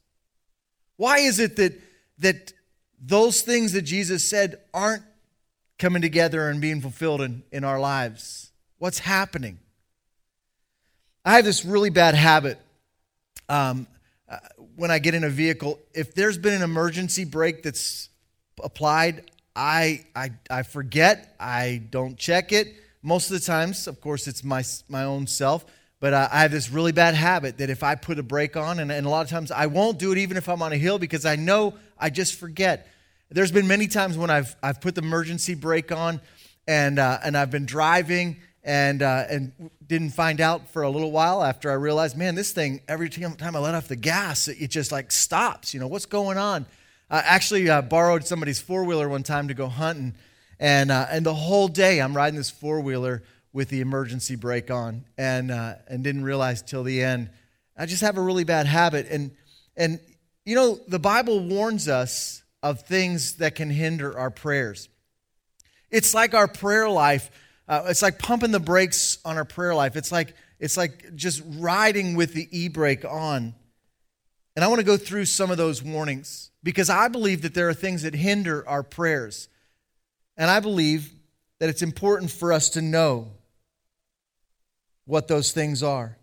Why 0.95 1.17
is 1.17 1.39
it 1.39 1.57
that, 1.57 1.81
that 2.19 2.53
those 3.01 3.41
things 3.41 3.73
that 3.73 3.81
Jesus 3.81 4.23
said 4.23 4.61
aren't 4.73 5.03
coming 5.81 6.01
together 6.03 6.47
and 6.47 6.61
being 6.61 6.79
fulfilled 6.79 7.21
in, 7.21 7.41
in 7.51 7.63
our 7.63 7.79
lives? 7.79 8.51
What's 8.77 8.99
happening? 8.99 9.57
I 11.25 11.37
have 11.37 11.43
this 11.43 11.65
really 11.65 11.89
bad 11.89 12.13
habit. 12.13 12.59
Um, 13.49 13.87
uh, 14.29 14.37
when 14.75 14.91
I 14.91 14.99
get 14.99 15.15
in 15.15 15.23
a 15.23 15.29
vehicle, 15.29 15.79
if 15.93 16.13
there's 16.13 16.37
been 16.37 16.53
an 16.53 16.61
emergency 16.61 17.25
brake 17.25 17.63
that's 17.63 18.09
applied, 18.63 19.31
I, 19.55 20.05
I, 20.15 20.31
I 20.51 20.61
forget. 20.61 21.35
I 21.39 21.81
don't 21.89 22.15
check 22.15 22.51
it. 22.51 22.75
Most 23.01 23.31
of 23.31 23.39
the 23.39 23.45
times, 23.45 23.87
of 23.87 23.99
course, 23.99 24.27
it's 24.27 24.43
my, 24.43 24.63
my 24.87 25.03
own 25.03 25.25
self. 25.25 25.65
But 25.99 26.13
uh, 26.13 26.29
I 26.31 26.41
have 26.41 26.51
this 26.51 26.69
really 26.69 26.91
bad 26.91 27.15
habit 27.15 27.57
that 27.57 27.71
if 27.71 27.81
I 27.81 27.95
put 27.95 28.19
a 28.19 28.23
brake 28.23 28.55
on, 28.55 28.79
and, 28.79 28.91
and 28.91 29.07
a 29.07 29.09
lot 29.09 29.23
of 29.23 29.31
times 29.31 29.51
I 29.51 29.65
won't 29.65 29.97
do 29.97 30.11
it 30.11 30.19
even 30.19 30.37
if 30.37 30.47
I'm 30.47 30.61
on 30.61 30.73
a 30.73 30.77
hill 30.77 30.99
because 30.99 31.25
I 31.25 31.37
know 31.37 31.73
I 31.97 32.11
just 32.11 32.35
forget. 32.35 32.87
There's 33.33 33.51
been 33.51 33.67
many 33.67 33.87
times 33.87 34.17
when 34.17 34.29
I've, 34.29 34.55
I've 34.61 34.81
put 34.81 34.95
the 34.95 35.01
emergency 35.01 35.55
brake 35.55 35.91
on 35.91 36.19
and, 36.67 36.99
uh, 36.99 37.19
and 37.23 37.37
I've 37.37 37.49
been 37.49 37.65
driving 37.65 38.37
and, 38.61 39.01
uh, 39.01 39.23
and 39.29 39.53
didn't 39.87 40.09
find 40.09 40.41
out 40.41 40.69
for 40.69 40.81
a 40.81 40.89
little 40.89 41.11
while 41.11 41.41
after 41.41 41.71
I 41.71 41.75
realized, 41.75 42.17
man, 42.17 42.35
this 42.35 42.51
thing, 42.51 42.81
every 42.89 43.09
time 43.09 43.55
I 43.55 43.59
let 43.59 43.73
off 43.73 43.87
the 43.87 43.95
gas, 43.95 44.49
it, 44.49 44.67
just 44.67 44.91
like 44.91 45.11
stops. 45.11 45.73
You 45.73 45.79
know, 45.79 45.87
what's 45.87 46.05
going 46.05 46.37
on? 46.37 46.65
I 47.09 47.19
actually 47.19 47.69
uh, 47.69 47.81
borrowed 47.81 48.25
somebody's 48.25 48.59
four 48.59 48.83
wheeler 48.83 49.07
one 49.07 49.23
time 49.23 49.47
to 49.47 49.53
go 49.53 49.67
hunting, 49.67 50.15
and 50.59 50.91
uh, 50.91 51.07
and 51.09 51.25
the 51.25 51.33
whole 51.33 51.67
day 51.67 51.99
I'm 51.99 52.15
riding 52.15 52.37
this 52.37 52.49
four 52.49 52.79
wheeler 52.79 53.23
with 53.51 53.67
the 53.67 53.81
emergency 53.81 54.37
brake 54.37 54.71
on, 54.71 55.03
and 55.17 55.51
uh, 55.51 55.73
and 55.89 56.05
didn't 56.05 56.23
realize 56.23 56.61
till 56.61 56.83
the 56.83 57.03
end. 57.03 57.29
I 57.77 57.85
just 57.85 58.01
have 58.01 58.17
a 58.17 58.21
really 58.21 58.45
bad 58.45 58.65
habit, 58.65 59.07
and 59.09 59.31
and 59.75 59.99
you 60.45 60.55
know 60.55 60.79
the 60.87 60.99
Bible 60.99 61.41
warns 61.41 61.89
us 61.89 62.43
of 62.63 62.81
things 62.81 63.37
that 63.37 63.55
can 63.55 63.69
hinder 63.69 64.17
our 64.17 64.29
prayers. 64.29 64.89
It's 65.89 66.13
like 66.13 66.33
our 66.33 66.47
prayer 66.47 66.89
life. 66.89 67.29
Uh, 67.67 67.85
it's 67.87 68.01
like 68.01 68.19
pumping 68.19 68.51
the 68.51 68.59
brakes 68.59 69.19
on 69.25 69.37
our 69.37 69.45
prayer 69.45 69.75
life. 69.75 69.95
It's 69.95 70.11
like 70.11 70.35
it's 70.59 70.77
like 70.77 71.15
just 71.15 71.41
riding 71.57 72.15
with 72.15 72.33
the 72.33 72.47
e 72.51 72.67
brake 72.67 73.03
on. 73.03 73.55
And 74.55 74.65
I 74.65 74.67
want 74.67 74.79
to 74.79 74.85
go 74.85 74.97
through 74.97 75.25
some 75.25 75.49
of 75.49 75.57
those 75.57 75.81
warnings 75.81 76.51
because 76.63 76.89
I 76.89 77.07
believe 77.07 77.41
that 77.41 77.53
there 77.53 77.69
are 77.69 77.73
things 77.73 78.03
that 78.03 78.13
hinder 78.13 78.67
our 78.67 78.83
prayers. 78.83 79.47
And 80.37 80.49
I 80.49 80.59
believe 80.59 81.13
that 81.59 81.69
it's 81.69 81.81
important 81.81 82.31
for 82.31 82.53
us 82.53 82.69
to 82.69 82.81
know 82.81 83.31
what 85.05 85.27
those 85.27 85.51
things 85.51 85.81
are. 85.83 86.17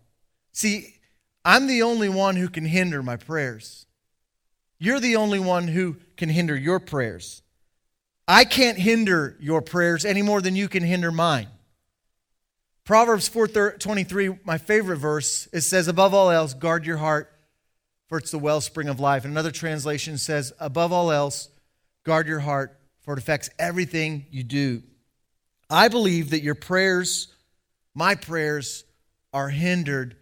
See, 0.51 0.95
I'm 1.43 1.67
the 1.67 1.81
only 1.81 2.09
one 2.09 2.35
who 2.35 2.49
can 2.49 2.65
hinder 2.65 3.01
my 3.01 3.17
prayers. 3.17 3.85
You're 4.77 4.99
the 4.99 5.15
only 5.15 5.39
one 5.39 5.67
who 5.67 5.97
can 6.19 6.29
hinder 6.29 6.55
your 6.55 6.79
prayers. 6.79 7.41
I 8.27 8.45
can't 8.45 8.77
hinder 8.77 9.35
your 9.39 9.61
prayers 9.63 10.05
any 10.05 10.21
more 10.21 10.41
than 10.41 10.55
you 10.55 10.67
can 10.67 10.83
hinder 10.83 11.11
mine. 11.11 11.47
Proverbs 12.83 13.27
4:23, 13.27 14.39
my 14.43 14.57
favorite 14.57 14.97
verse, 14.97 15.47
it 15.51 15.61
says 15.61 15.87
above 15.87 16.13
all 16.13 16.29
else 16.29 16.53
guard 16.53 16.85
your 16.85 16.97
heart 16.97 17.33
for 18.07 18.17
it's 18.17 18.31
the 18.31 18.37
wellspring 18.37 18.89
of 18.89 18.99
life. 18.99 19.23
And 19.23 19.31
another 19.31 19.51
translation 19.51 20.17
says 20.17 20.51
above 20.59 20.91
all 20.91 21.11
else 21.11 21.49
guard 22.03 22.27
your 22.27 22.39
heart 22.39 22.77
for 23.01 23.13
it 23.13 23.19
affects 23.19 23.49
everything 23.57 24.25
you 24.29 24.43
do. 24.43 24.83
I 25.69 25.87
believe 25.87 26.31
that 26.31 26.43
your 26.43 26.55
prayers, 26.55 27.33
my 27.95 28.13
prayers 28.13 28.83
are 29.33 29.49
hindered 29.49 30.17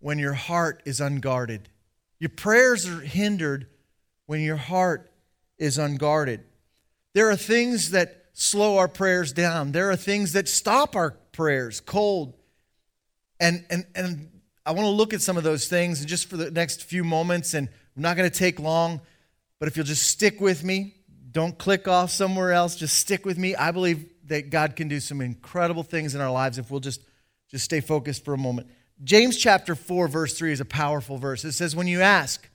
when 0.00 0.18
your 0.18 0.34
heart 0.34 0.82
is 0.84 1.00
unguarded. 1.00 1.68
Your 2.18 2.30
prayers 2.30 2.86
are 2.86 3.00
hindered 3.00 3.68
when 4.26 4.40
your 4.42 4.56
heart 4.56 5.09
is 5.60 5.78
unguarded. 5.78 6.42
There 7.12 7.30
are 7.30 7.36
things 7.36 7.92
that 7.92 8.26
slow 8.32 8.78
our 8.78 8.88
prayers 8.88 9.32
down. 9.32 9.70
There 9.70 9.90
are 9.90 9.96
things 9.96 10.32
that 10.32 10.48
stop 10.48 10.96
our 10.96 11.12
prayers 11.32 11.78
cold. 11.80 12.34
And, 13.38 13.64
and, 13.70 13.86
and 13.94 14.30
I 14.66 14.72
want 14.72 14.86
to 14.86 14.90
look 14.90 15.14
at 15.14 15.20
some 15.20 15.36
of 15.36 15.44
those 15.44 15.68
things 15.68 16.04
just 16.04 16.28
for 16.28 16.36
the 16.36 16.50
next 16.50 16.84
few 16.84 17.04
moments, 17.04 17.54
and 17.54 17.68
I'm 17.96 18.02
not 18.02 18.16
going 18.16 18.28
to 18.28 18.36
take 18.36 18.58
long, 18.58 19.00
but 19.58 19.68
if 19.68 19.76
you'll 19.76 19.86
just 19.86 20.06
stick 20.06 20.40
with 20.40 20.64
me, 20.64 20.94
don't 21.30 21.56
click 21.56 21.86
off 21.86 22.10
somewhere 22.10 22.52
else, 22.52 22.76
just 22.76 22.98
stick 22.98 23.24
with 23.24 23.38
me. 23.38 23.54
I 23.54 23.70
believe 23.70 24.06
that 24.26 24.50
God 24.50 24.76
can 24.76 24.88
do 24.88 25.00
some 25.00 25.20
incredible 25.20 25.82
things 25.82 26.14
in 26.14 26.20
our 26.20 26.30
lives 26.30 26.58
if 26.58 26.70
we'll 26.70 26.80
just, 26.80 27.02
just 27.50 27.64
stay 27.64 27.80
focused 27.80 28.24
for 28.24 28.32
a 28.32 28.38
moment. 28.38 28.68
James 29.02 29.36
chapter 29.36 29.74
4, 29.74 30.08
verse 30.08 30.36
3 30.36 30.52
is 30.52 30.60
a 30.60 30.64
powerful 30.64 31.18
verse. 31.18 31.44
It 31.44 31.52
says, 31.52 31.74
When 31.74 31.86
you 31.86 32.00
ask, 32.00 32.48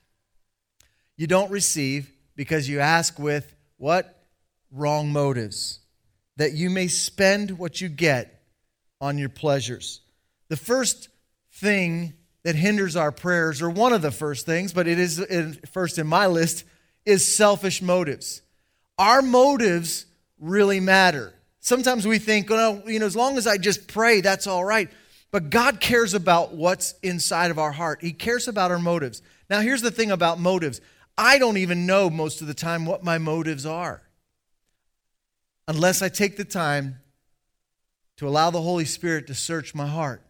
you 1.17 1.27
don't 1.27 1.51
receive 1.51 2.14
because 2.35 2.69
you 2.69 2.79
ask 2.79 3.17
with 3.19 3.53
what? 3.77 4.23
Wrong 4.71 5.11
motives, 5.11 5.79
that 6.37 6.53
you 6.53 6.69
may 6.69 6.87
spend 6.87 7.57
what 7.57 7.79
you 7.79 7.87
get 7.87 8.43
on 8.99 9.17
your 9.17 9.29
pleasures. 9.29 10.01
The 10.49 10.57
first 10.57 11.09
thing 11.53 12.13
that 12.43 12.55
hinders 12.55 12.95
our 12.95 13.11
prayers, 13.11 13.61
or 13.61 13.69
one 13.69 13.93
of 13.93 14.01
the 14.01 14.11
first 14.11 14.45
things, 14.45 14.73
but 14.73 14.87
it 14.87 14.99
is 14.99 15.25
first 15.71 15.97
in 15.97 16.07
my 16.07 16.27
list, 16.27 16.63
is 17.05 17.25
selfish 17.25 17.81
motives. 17.81 18.41
Our 18.97 19.21
motives 19.21 20.05
really 20.39 20.79
matter. 20.79 21.33
Sometimes 21.59 22.05
we 22.05 22.19
think, 22.19 22.51
oh, 22.51 22.83
you 22.85 22.99
know, 22.99 23.05
as 23.05 23.15
long 23.15 23.37
as 23.37 23.47
I 23.47 23.57
just 23.57 23.87
pray, 23.87 24.21
that's 24.21 24.45
all 24.45 24.63
right. 24.63 24.89
But 25.31 25.49
God 25.49 25.79
cares 25.79 26.13
about 26.13 26.53
what's 26.53 26.93
inside 27.01 27.51
of 27.51 27.59
our 27.59 27.71
heart. 27.71 28.01
He 28.01 28.13
cares 28.13 28.47
about 28.47 28.71
our 28.71 28.79
motives. 28.79 29.21
Now, 29.49 29.61
here's 29.61 29.81
the 29.81 29.91
thing 29.91 30.11
about 30.11 30.39
motives 30.39 30.81
I 31.17 31.37
don't 31.37 31.57
even 31.57 31.85
know 31.85 32.09
most 32.09 32.41
of 32.41 32.47
the 32.47 32.53
time 32.53 32.85
what 32.85 33.03
my 33.03 33.17
motives 33.17 33.65
are 33.65 34.01
unless 35.67 36.01
I 36.01 36.09
take 36.09 36.37
the 36.37 36.45
time 36.45 36.99
to 38.17 38.27
allow 38.27 38.49
the 38.49 38.61
Holy 38.61 38.85
Spirit 38.85 39.27
to 39.27 39.33
search 39.33 39.75
my 39.75 39.87
heart. 39.87 40.21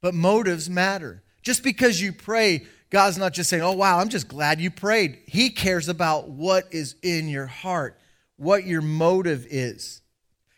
But 0.00 0.14
motives 0.14 0.70
matter. 0.70 1.22
Just 1.42 1.62
because 1.62 2.00
you 2.00 2.12
pray, 2.12 2.66
God's 2.90 3.18
not 3.18 3.32
just 3.32 3.50
saying, 3.50 3.62
oh, 3.62 3.72
wow, 3.72 3.98
I'm 3.98 4.08
just 4.08 4.28
glad 4.28 4.60
you 4.60 4.70
prayed. 4.70 5.18
He 5.26 5.50
cares 5.50 5.88
about 5.88 6.28
what 6.28 6.66
is 6.70 6.96
in 7.02 7.28
your 7.28 7.46
heart, 7.46 7.98
what 8.36 8.66
your 8.66 8.82
motive 8.82 9.46
is. 9.50 10.02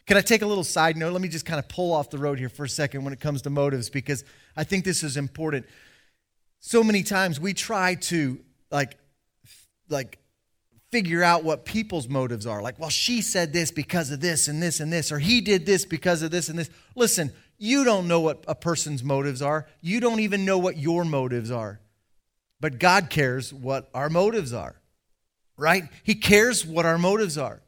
Can 0.06 0.16
I 0.16 0.22
take 0.22 0.42
a 0.42 0.46
little 0.46 0.64
side 0.64 0.96
note? 0.96 1.12
Let 1.12 1.20
me 1.20 1.28
just 1.28 1.44
kind 1.44 1.58
of 1.58 1.68
pull 1.68 1.92
off 1.92 2.10
the 2.10 2.18
road 2.18 2.38
here 2.38 2.48
for 2.48 2.64
a 2.64 2.68
second 2.68 3.04
when 3.04 3.12
it 3.12 3.20
comes 3.20 3.42
to 3.42 3.50
motives 3.50 3.90
because 3.90 4.24
I 4.56 4.64
think 4.64 4.84
this 4.84 5.02
is 5.02 5.16
important. 5.16 5.66
So 6.60 6.82
many 6.82 7.02
times 7.02 7.38
we 7.38 7.54
try 7.54 7.94
to 7.94 8.40
like 8.70 8.96
like 9.88 10.18
figure 10.90 11.22
out 11.22 11.44
what 11.44 11.64
people's 11.64 12.08
motives 12.08 12.46
are. 12.46 12.62
Like, 12.62 12.78
well, 12.78 12.90
she 12.90 13.20
said 13.20 13.52
this 13.52 13.70
because 13.70 14.10
of 14.10 14.20
this 14.20 14.48
and 14.48 14.62
this 14.62 14.80
and 14.80 14.92
this, 14.92 15.12
or 15.12 15.18
he 15.18 15.40
did 15.40 15.66
this 15.66 15.84
because 15.84 16.22
of 16.22 16.30
this 16.30 16.48
and 16.48 16.58
this. 16.58 16.70
Listen, 16.94 17.32
you 17.58 17.84
don't 17.84 18.08
know 18.08 18.20
what 18.20 18.44
a 18.48 18.54
person's 18.54 19.04
motives 19.04 19.42
are. 19.42 19.66
You 19.80 20.00
don't 20.00 20.20
even 20.20 20.44
know 20.44 20.58
what 20.58 20.78
your 20.78 21.04
motives 21.04 21.50
are. 21.50 21.80
But 22.60 22.78
God 22.78 23.10
cares 23.10 23.52
what 23.52 23.88
our 23.94 24.08
motives 24.10 24.52
are, 24.52 24.80
right? 25.56 25.84
He 26.02 26.14
cares 26.14 26.66
what 26.66 26.86
our 26.86 26.98
motives 26.98 27.38
are 27.38 27.62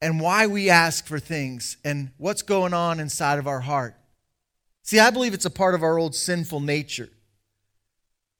and 0.00 0.20
why 0.20 0.46
we 0.46 0.70
ask 0.70 1.06
for 1.06 1.18
things 1.18 1.76
and 1.84 2.10
what's 2.16 2.42
going 2.42 2.72
on 2.72 3.00
inside 3.00 3.38
of 3.38 3.48
our 3.48 3.60
heart. 3.60 3.96
See, 4.82 5.00
I 5.00 5.10
believe 5.10 5.34
it's 5.34 5.44
a 5.44 5.50
part 5.50 5.74
of 5.74 5.82
our 5.82 5.98
old 5.98 6.14
sinful 6.14 6.60
nature 6.60 7.08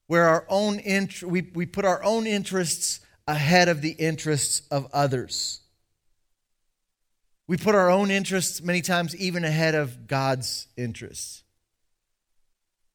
where 0.06 0.28
our 0.28 0.46
own 0.48 0.78
int- 0.78 1.22
we, 1.22 1.50
we 1.54 1.66
put 1.66 1.84
our 1.84 2.02
own 2.02 2.26
interests 2.26 3.00
ahead 3.26 3.68
of 3.68 3.82
the 3.82 3.90
interests 3.90 4.62
of 4.70 4.88
others. 4.92 5.60
We 7.48 7.56
put 7.56 7.74
our 7.74 7.90
own 7.90 8.10
interests 8.10 8.60
many 8.60 8.80
times 8.80 9.14
even 9.16 9.44
ahead 9.44 9.74
of 9.74 10.06
God's 10.06 10.68
interests. 10.76 11.44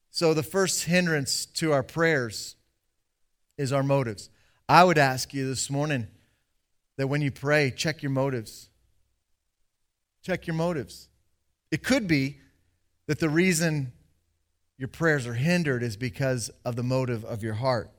So, 0.10 0.34
the 0.34 0.44
first 0.44 0.86
hindrance 0.86 1.46
to 1.46 1.72
our 1.72 1.84
prayers 1.84 2.56
is 3.58 3.72
our 3.72 3.84
motives. 3.84 4.30
I 4.68 4.84
would 4.84 4.98
ask 4.98 5.34
you 5.34 5.48
this 5.48 5.70
morning 5.70 6.08
that 6.98 7.08
when 7.08 7.22
you 7.22 7.32
pray, 7.32 7.72
check 7.72 8.01
your 8.03 8.12
motives. 8.12 8.70
Check 10.22 10.48
your 10.48 10.56
motives. 10.56 11.08
It 11.72 11.84
could 11.84 12.08
be 12.08 12.39
that 13.08 13.20
the 13.20 13.30
reason 13.30 13.94
your 14.81 14.88
prayers 14.88 15.27
are 15.27 15.35
hindered 15.35 15.83
is 15.83 15.95
because 15.95 16.50
of 16.65 16.75
the 16.75 16.81
motive 16.81 17.23
of 17.23 17.43
your 17.43 17.53
heart. 17.53 17.91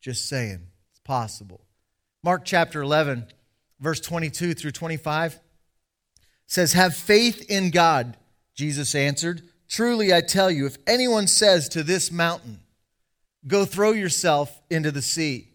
Just 0.00 0.26
saying, 0.26 0.60
it's 0.90 1.00
possible. 1.00 1.60
Mark 2.24 2.46
chapter 2.46 2.80
11, 2.80 3.26
verse 3.78 4.00
22 4.00 4.54
through 4.54 4.70
25 4.70 5.38
says, 6.46 6.72
Have 6.72 6.96
faith 6.96 7.50
in 7.50 7.70
God, 7.70 8.16
Jesus 8.54 8.94
answered. 8.94 9.42
Truly, 9.68 10.10
I 10.14 10.22
tell 10.22 10.50
you, 10.50 10.64
if 10.64 10.78
anyone 10.86 11.26
says 11.26 11.68
to 11.68 11.82
this 11.82 12.10
mountain, 12.10 12.60
Go 13.46 13.66
throw 13.66 13.92
yourself 13.92 14.62
into 14.70 14.90
the 14.90 15.02
sea, 15.02 15.48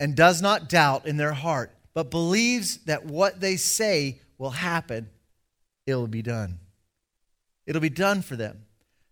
and 0.00 0.16
does 0.16 0.40
not 0.40 0.70
doubt 0.70 1.04
in 1.04 1.18
their 1.18 1.34
heart, 1.34 1.76
but 1.92 2.10
believes 2.10 2.78
that 2.84 3.04
what 3.04 3.38
they 3.38 3.56
say 3.56 4.22
will 4.38 4.48
happen, 4.48 5.10
it 5.86 5.94
will 5.94 6.06
be 6.06 6.22
done. 6.22 6.58
It'll 7.66 7.82
be 7.82 7.90
done 7.90 8.22
for 8.22 8.36
them. 8.36 8.64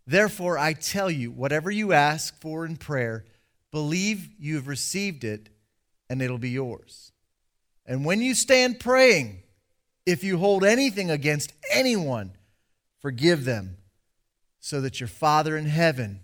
Therefore, 0.08 0.56
I 0.56 0.72
tell 0.72 1.10
you, 1.10 1.30
whatever 1.30 1.70
you 1.70 1.92
ask 1.92 2.34
for 2.40 2.64
in 2.64 2.78
prayer, 2.78 3.26
believe 3.70 4.30
you 4.38 4.54
have 4.54 4.66
received 4.66 5.22
it, 5.22 5.50
and 6.08 6.22
it'll 6.22 6.38
be 6.38 6.48
yours. 6.48 7.12
And 7.84 8.06
when 8.06 8.22
you 8.22 8.34
stand 8.34 8.80
praying, 8.80 9.42
if 10.06 10.24
you 10.24 10.38
hold 10.38 10.64
anything 10.64 11.10
against 11.10 11.52
anyone, 11.70 12.32
forgive 13.02 13.44
them, 13.44 13.76
so 14.58 14.80
that 14.80 14.98
your 14.98 15.08
Father 15.08 15.58
in 15.58 15.66
heaven 15.66 16.20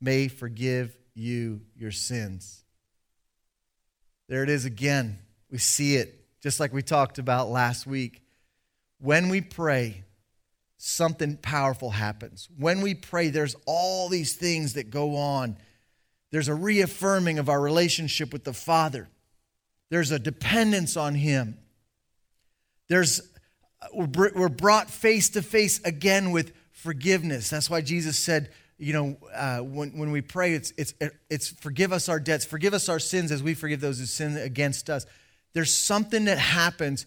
may 0.00 0.26
forgive 0.26 0.96
you 1.14 1.60
your 1.76 1.92
sins. 1.92 2.64
There 4.28 4.42
it 4.42 4.50
is 4.50 4.64
again. 4.64 5.20
We 5.52 5.58
see 5.58 5.94
it, 5.94 6.26
just 6.42 6.58
like 6.58 6.72
we 6.72 6.82
talked 6.82 7.20
about 7.20 7.48
last 7.48 7.86
week. 7.86 8.24
When 8.98 9.28
we 9.28 9.40
pray, 9.40 10.02
something 10.82 11.36
powerful 11.36 11.90
happens. 11.90 12.48
When 12.56 12.80
we 12.80 12.94
pray, 12.94 13.28
there's 13.28 13.54
all 13.66 14.08
these 14.08 14.32
things 14.32 14.72
that 14.74 14.90
go 14.90 15.16
on. 15.16 15.58
There's 16.30 16.48
a 16.48 16.54
reaffirming 16.54 17.38
of 17.38 17.50
our 17.50 17.60
relationship 17.60 18.32
with 18.32 18.44
the 18.44 18.54
Father, 18.54 19.08
there's 19.90 20.10
a 20.10 20.18
dependence 20.18 20.96
on 20.96 21.14
Him. 21.14 21.58
There's, 22.88 23.20
we're 23.92 24.48
brought 24.48 24.90
face 24.90 25.30
to 25.30 25.42
face 25.42 25.80
again 25.84 26.30
with 26.30 26.52
forgiveness. 26.72 27.50
That's 27.50 27.68
why 27.68 27.82
Jesus 27.82 28.18
said, 28.18 28.50
you 28.78 28.92
know, 28.92 29.16
uh, 29.34 29.58
when, 29.58 29.98
when 29.98 30.10
we 30.10 30.22
pray, 30.22 30.54
it's, 30.54 30.72
it's, 30.76 30.94
it's 31.28 31.48
forgive 31.48 31.92
us 31.92 32.08
our 32.08 32.18
debts, 32.18 32.44
forgive 32.44 32.72
us 32.72 32.88
our 32.88 32.98
sins 32.98 33.30
as 33.30 33.42
we 33.42 33.54
forgive 33.54 33.80
those 33.80 33.98
who 33.98 34.06
sin 34.06 34.36
against 34.36 34.88
us. 34.88 35.06
There's 35.52 35.74
something 35.74 36.24
that 36.24 36.38
happens, 36.38 37.06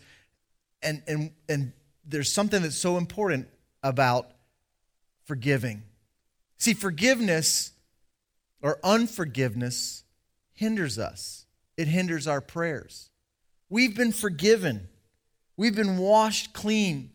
and, 0.81 1.01
and, 1.07 1.31
and 1.49 1.73
there's 2.05 2.31
something 2.31 2.61
that's 2.61 2.77
so 2.77 2.97
important 2.97 3.47
about 3.83 4.31
forgiving. 5.25 5.83
See, 6.57 6.73
forgiveness 6.73 7.71
or 8.61 8.79
unforgiveness 8.83 10.03
hinders 10.53 10.97
us, 10.97 11.45
it 11.77 11.87
hinders 11.87 12.27
our 12.27 12.41
prayers. 12.41 13.09
We've 13.69 13.95
been 13.95 14.13
forgiven, 14.13 14.87
we've 15.57 15.75
been 15.75 15.97
washed 15.97 16.53
clean. 16.53 17.11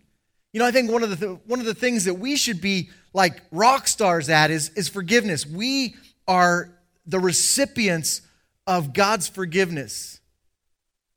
You 0.52 0.60
know, 0.60 0.66
I 0.66 0.70
think 0.70 0.90
one 0.90 1.02
of 1.02 1.10
the 1.10 1.16
th- 1.16 1.38
one 1.46 1.60
of 1.60 1.66
the 1.66 1.75
things 1.75 2.04
that 2.04 2.14
we 2.14 2.37
should 2.37 2.60
be 2.60 2.90
like 3.12 3.42
rock 3.50 3.87
stars 3.87 4.28
at 4.28 4.50
is, 4.50 4.70
is 4.70 4.88
forgiveness. 4.88 5.46
We 5.46 5.94
are 6.26 6.70
the 7.06 7.20
recipients 7.20 8.22
of 8.66 8.92
God's 8.92 9.28
forgiveness. 9.28 10.20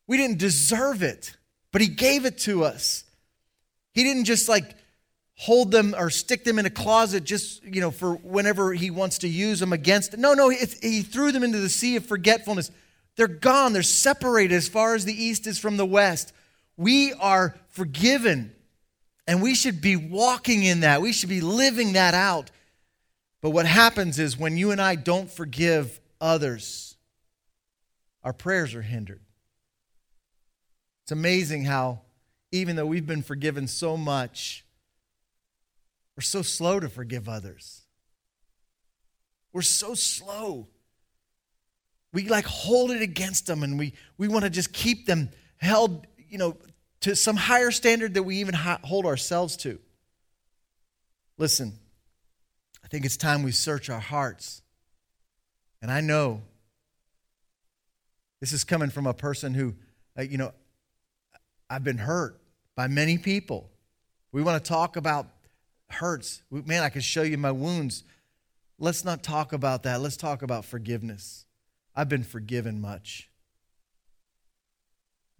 We 0.07 0.17
didn't 0.17 0.37
deserve 0.37 1.01
it, 1.03 1.35
but 1.71 1.81
He 1.81 1.87
gave 1.87 2.25
it 2.25 2.37
to 2.39 2.63
us. 2.63 3.03
He 3.93 4.03
didn't 4.03 4.25
just 4.25 4.47
like 4.47 4.75
hold 5.41 5.71
them 5.71 5.95
or 5.97 6.11
stick 6.11 6.43
them 6.43 6.59
in 6.59 6.67
a 6.67 6.69
closet 6.69 7.23
just, 7.23 7.63
you 7.63 7.81
know, 7.81 7.89
for 7.89 8.13
whenever 8.13 8.73
He 8.73 8.91
wants 8.91 9.17
to 9.19 9.27
use 9.27 9.59
them 9.59 9.73
against. 9.73 10.15
No, 10.15 10.35
no, 10.35 10.49
He 10.49 11.01
threw 11.01 11.31
them 11.31 11.41
into 11.41 11.57
the 11.57 11.67
sea 11.67 11.95
of 11.95 12.05
forgetfulness. 12.05 12.69
They're 13.15 13.27
gone, 13.27 13.73
they're 13.73 13.81
separated 13.81 14.53
as 14.53 14.67
far 14.67 14.93
as 14.93 15.03
the 15.03 15.23
east 15.23 15.47
is 15.47 15.57
from 15.57 15.77
the 15.77 15.85
west. 15.85 16.31
We 16.77 17.13
are 17.13 17.55
forgiven. 17.69 18.53
And 19.25 19.41
we 19.41 19.55
should 19.55 19.81
be 19.81 19.95
walking 19.95 20.61
in 20.61 20.81
that. 20.81 21.01
We 21.01 21.11
should 21.11 21.29
be 21.29 21.41
living 21.41 21.93
that 21.93 22.13
out. 22.13 22.51
But 23.41 23.49
what 23.49 23.65
happens 23.65 24.19
is 24.19 24.37
when 24.37 24.57
you 24.57 24.69
and 24.69 24.79
I 24.79 24.93
don't 24.93 25.29
forgive 25.29 25.99
others, 26.19 26.95
our 28.23 28.33
prayers 28.33 28.75
are 28.75 28.83
hindered. 28.83 29.21
It's 31.03 31.11
amazing 31.11 31.65
how, 31.65 32.01
even 32.51 32.75
though 32.75 32.85
we've 32.85 33.07
been 33.07 33.23
forgiven 33.23 33.67
so 33.67 33.97
much, 33.97 34.60
we're 36.21 36.25
so 36.25 36.43
slow 36.43 36.79
to 36.79 36.87
forgive 36.87 37.27
others. 37.27 37.81
We're 39.51 39.63
so 39.63 39.95
slow. 39.95 40.67
We 42.13 42.29
like 42.29 42.45
hold 42.45 42.91
it 42.91 43.01
against 43.01 43.47
them 43.47 43.63
and 43.63 43.79
we, 43.79 43.93
we 44.19 44.27
want 44.27 44.43
to 44.43 44.51
just 44.51 44.71
keep 44.71 45.07
them 45.07 45.31
held, 45.57 46.05
you 46.29 46.37
know, 46.37 46.57
to 46.99 47.15
some 47.15 47.35
higher 47.35 47.71
standard 47.71 48.13
that 48.13 48.21
we 48.21 48.35
even 48.35 48.53
hold 48.53 49.07
ourselves 49.07 49.57
to. 49.57 49.79
Listen, 51.39 51.73
I 52.85 52.87
think 52.87 53.03
it's 53.03 53.17
time 53.17 53.41
we 53.41 53.51
search 53.51 53.89
our 53.89 53.99
hearts. 53.99 54.61
And 55.81 55.89
I 55.89 56.01
know 56.01 56.43
this 58.41 58.53
is 58.53 58.63
coming 58.63 58.91
from 58.91 59.07
a 59.07 59.13
person 59.15 59.55
who, 59.55 59.73
uh, 60.15 60.21
you 60.21 60.37
know, 60.37 60.51
I've 61.67 61.83
been 61.83 61.97
hurt 61.97 62.39
by 62.75 62.85
many 62.85 63.17
people. 63.17 63.71
We 64.31 64.43
want 64.43 64.63
to 64.63 64.69
talk 64.69 64.97
about 64.97 65.25
hurts. 65.93 66.43
Man, 66.49 66.83
I 66.83 66.89
can 66.89 67.01
show 67.01 67.23
you 67.23 67.37
my 67.37 67.51
wounds. 67.51 68.03
Let's 68.79 69.05
not 69.05 69.23
talk 69.23 69.53
about 69.53 69.83
that. 69.83 70.01
Let's 70.01 70.17
talk 70.17 70.41
about 70.41 70.65
forgiveness. 70.65 71.45
I've 71.95 72.09
been 72.09 72.23
forgiven 72.23 72.79
much 72.79 73.31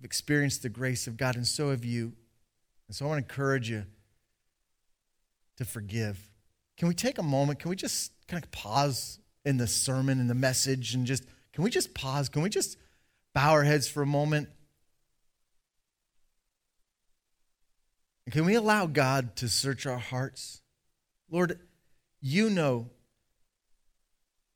I've 0.02 0.06
experienced 0.06 0.64
the 0.64 0.70
grace 0.70 1.06
of 1.06 1.16
God, 1.16 1.36
and 1.36 1.46
so 1.46 1.70
have 1.70 1.86
you. 1.86 2.14
And 2.88 2.96
so 2.96 3.06
I 3.06 3.10
want 3.10 3.20
to 3.20 3.32
encourage 3.32 3.70
you 3.70 3.86
to 5.58 5.64
forgive. 5.64 6.32
Can 6.76 6.88
we 6.88 6.96
take 6.96 7.20
a 7.20 7.24
moment? 7.24 7.60
Can 7.60 7.70
we 7.70 7.76
just 7.76 8.12
kind 8.28 8.44
of 8.44 8.50
pause 8.50 9.20
in 9.46 9.58
the 9.58 9.68
sermon 9.68 10.20
and 10.20 10.28
the 10.28 10.34
message 10.34 10.96
and 10.96 11.06
just, 11.06 11.24
can 11.54 11.64
we 11.64 11.70
just 11.70 11.94
pause? 11.94 12.30
Can 12.30 12.42
we 12.42 12.50
just 12.50 12.78
bow 13.36 13.52
our 13.52 13.64
heads 13.64 13.88
for 13.88 14.02
a 14.02 14.08
moment? 14.08 14.50
Can 18.32 18.46
we 18.46 18.56
allow 18.56 18.86
God 18.86 19.36
to 19.38 19.50
search 19.50 19.86
our 19.86 19.98
hearts? 19.98 20.62
Lord, 21.30 21.60
you 22.22 22.50
know 22.50 22.90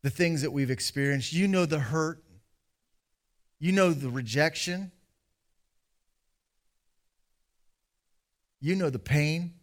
the 0.04 0.10
things 0.10 0.44
that 0.44 0.52
we've 0.52 0.70
experienced. 0.70 1.34
You 1.34 1.48
know 1.48 1.66
the 1.66 1.80
hurt. 1.80 2.24
You 3.60 3.72
know 3.72 3.92
the 3.92 4.10
rejection. 4.10 4.92
You 8.62 8.76
know 8.76 8.90
the 8.90 9.00
pain. 9.00 9.54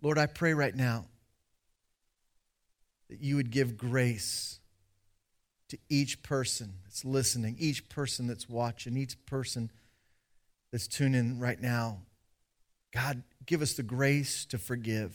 Lord, 0.00 0.18
I 0.18 0.26
pray 0.26 0.54
right 0.54 0.74
now 0.74 1.06
that 3.08 3.20
you 3.20 3.36
would 3.36 3.50
give 3.50 3.76
grace 3.76 4.58
to 5.68 5.78
each 5.88 6.22
person 6.22 6.74
that's 6.84 7.04
listening, 7.04 7.56
each 7.58 7.88
person 7.88 8.26
that's 8.26 8.48
watching, 8.48 8.96
each 8.96 9.24
person 9.26 9.70
that's 10.74 10.88
tuning 10.88 11.14
in 11.14 11.38
right 11.38 11.62
now. 11.62 11.98
God, 12.92 13.22
give 13.46 13.62
us 13.62 13.74
the 13.74 13.84
grace 13.84 14.44
to 14.46 14.58
forgive, 14.58 15.12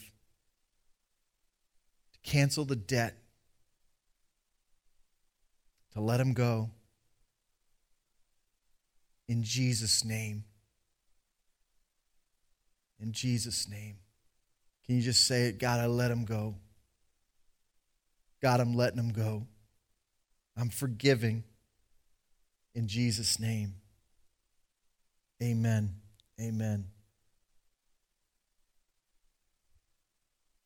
to 2.13 2.19
cancel 2.23 2.63
the 2.63 2.77
debt, 2.77 3.17
to 5.91 5.99
let 5.99 6.21
Him 6.21 6.31
go 6.31 6.69
in 9.27 9.43
Jesus' 9.43 10.05
name. 10.05 10.45
In 13.01 13.11
Jesus' 13.11 13.67
name. 13.67 13.97
Can 14.85 14.95
you 14.95 15.01
just 15.01 15.27
say 15.27 15.47
it? 15.47 15.59
God, 15.59 15.81
I 15.81 15.87
let 15.87 16.09
him 16.09 16.23
go. 16.23 16.55
God, 18.41 18.61
I'm 18.61 18.75
letting 18.75 18.97
him 18.97 19.11
go. 19.11 19.45
I'm 20.55 20.69
forgiving 20.69 21.43
in 22.73 22.87
Jesus' 22.87 23.41
name. 23.41 23.78
Amen. 25.41 25.95
Amen. 26.39 26.85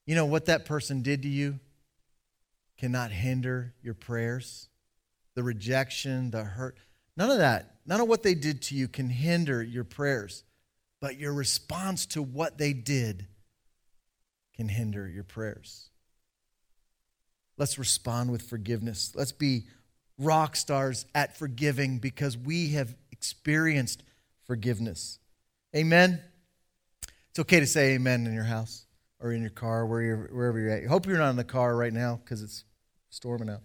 You 0.05 0.15
know 0.15 0.25
what 0.25 0.45
that 0.45 0.65
person 0.65 1.01
did 1.01 1.21
to 1.23 1.29
you 1.29 1.59
cannot 2.77 3.11
hinder 3.11 3.73
your 3.81 3.93
prayers. 3.93 4.67
The 5.35 5.43
rejection, 5.43 6.31
the 6.31 6.43
hurt. 6.43 6.77
None 7.15 7.29
of 7.29 7.37
that, 7.37 7.75
none 7.85 8.01
of 8.01 8.07
what 8.07 8.23
they 8.23 8.33
did 8.33 8.61
to 8.63 8.75
you 8.75 8.87
can 8.87 9.09
hinder 9.09 9.63
your 9.63 9.83
prayers, 9.83 10.43
but 10.99 11.17
your 11.17 11.33
response 11.33 12.05
to 12.07 12.21
what 12.21 12.57
they 12.57 12.73
did 12.73 13.27
can 14.55 14.67
hinder 14.67 15.07
your 15.07 15.23
prayers. 15.23 15.89
Let's 17.57 17.77
respond 17.77 18.31
with 18.31 18.41
forgiveness. 18.41 19.13
Let's 19.15 19.31
be 19.31 19.65
rock 20.17 20.55
stars 20.55 21.05
at 21.13 21.37
forgiving 21.37 21.99
because 21.99 22.37
we 22.37 22.69
have 22.69 22.95
experienced 23.11 24.03
forgiveness. 24.45 25.19
Amen. 25.75 26.21
It's 27.29 27.39
okay 27.39 27.59
to 27.59 27.67
say 27.67 27.93
amen 27.93 28.27
in 28.27 28.33
your 28.33 28.43
house 28.43 28.85
or 29.19 29.31
in 29.31 29.41
your 29.41 29.49
car, 29.49 29.85
wherever 29.85 30.59
you're 30.59 30.69
at. 30.69 30.83
I 30.83 30.87
hope 30.87 31.07
you're 31.07 31.17
not 31.17 31.31
in 31.31 31.35
the 31.35 31.43
car 31.43 31.75
right 31.75 31.93
now 31.93 32.19
because 32.23 32.43
it's 32.43 32.65
storming 33.09 33.49
out. 33.49 33.61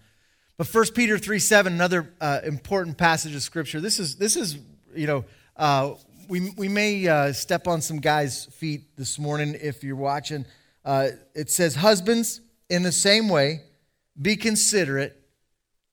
But 0.56 0.66
1 0.72 0.86
Peter 0.94 1.18
3 1.18 1.38
7, 1.38 1.72
another 1.72 2.12
uh, 2.20 2.40
important 2.44 2.96
passage 2.96 3.34
of 3.34 3.42
Scripture. 3.42 3.80
This 3.80 3.98
is, 3.98 4.16
this 4.16 4.36
is 4.36 4.58
you 4.94 5.06
know, 5.06 5.24
uh, 5.56 5.94
we, 6.28 6.50
we 6.56 6.68
may 6.68 7.06
uh, 7.06 7.32
step 7.32 7.66
on 7.66 7.80
some 7.80 7.98
guys' 7.98 8.46
feet 8.46 8.96
this 8.96 9.18
morning 9.18 9.56
if 9.60 9.84
you're 9.84 9.96
watching. 9.96 10.46
Uh, 10.84 11.08
it 11.34 11.50
says, 11.50 11.74
Husbands, 11.74 12.40
in 12.68 12.82
the 12.82 12.92
same 12.92 13.28
way, 13.28 13.62
be 14.20 14.36
considerate 14.36 15.14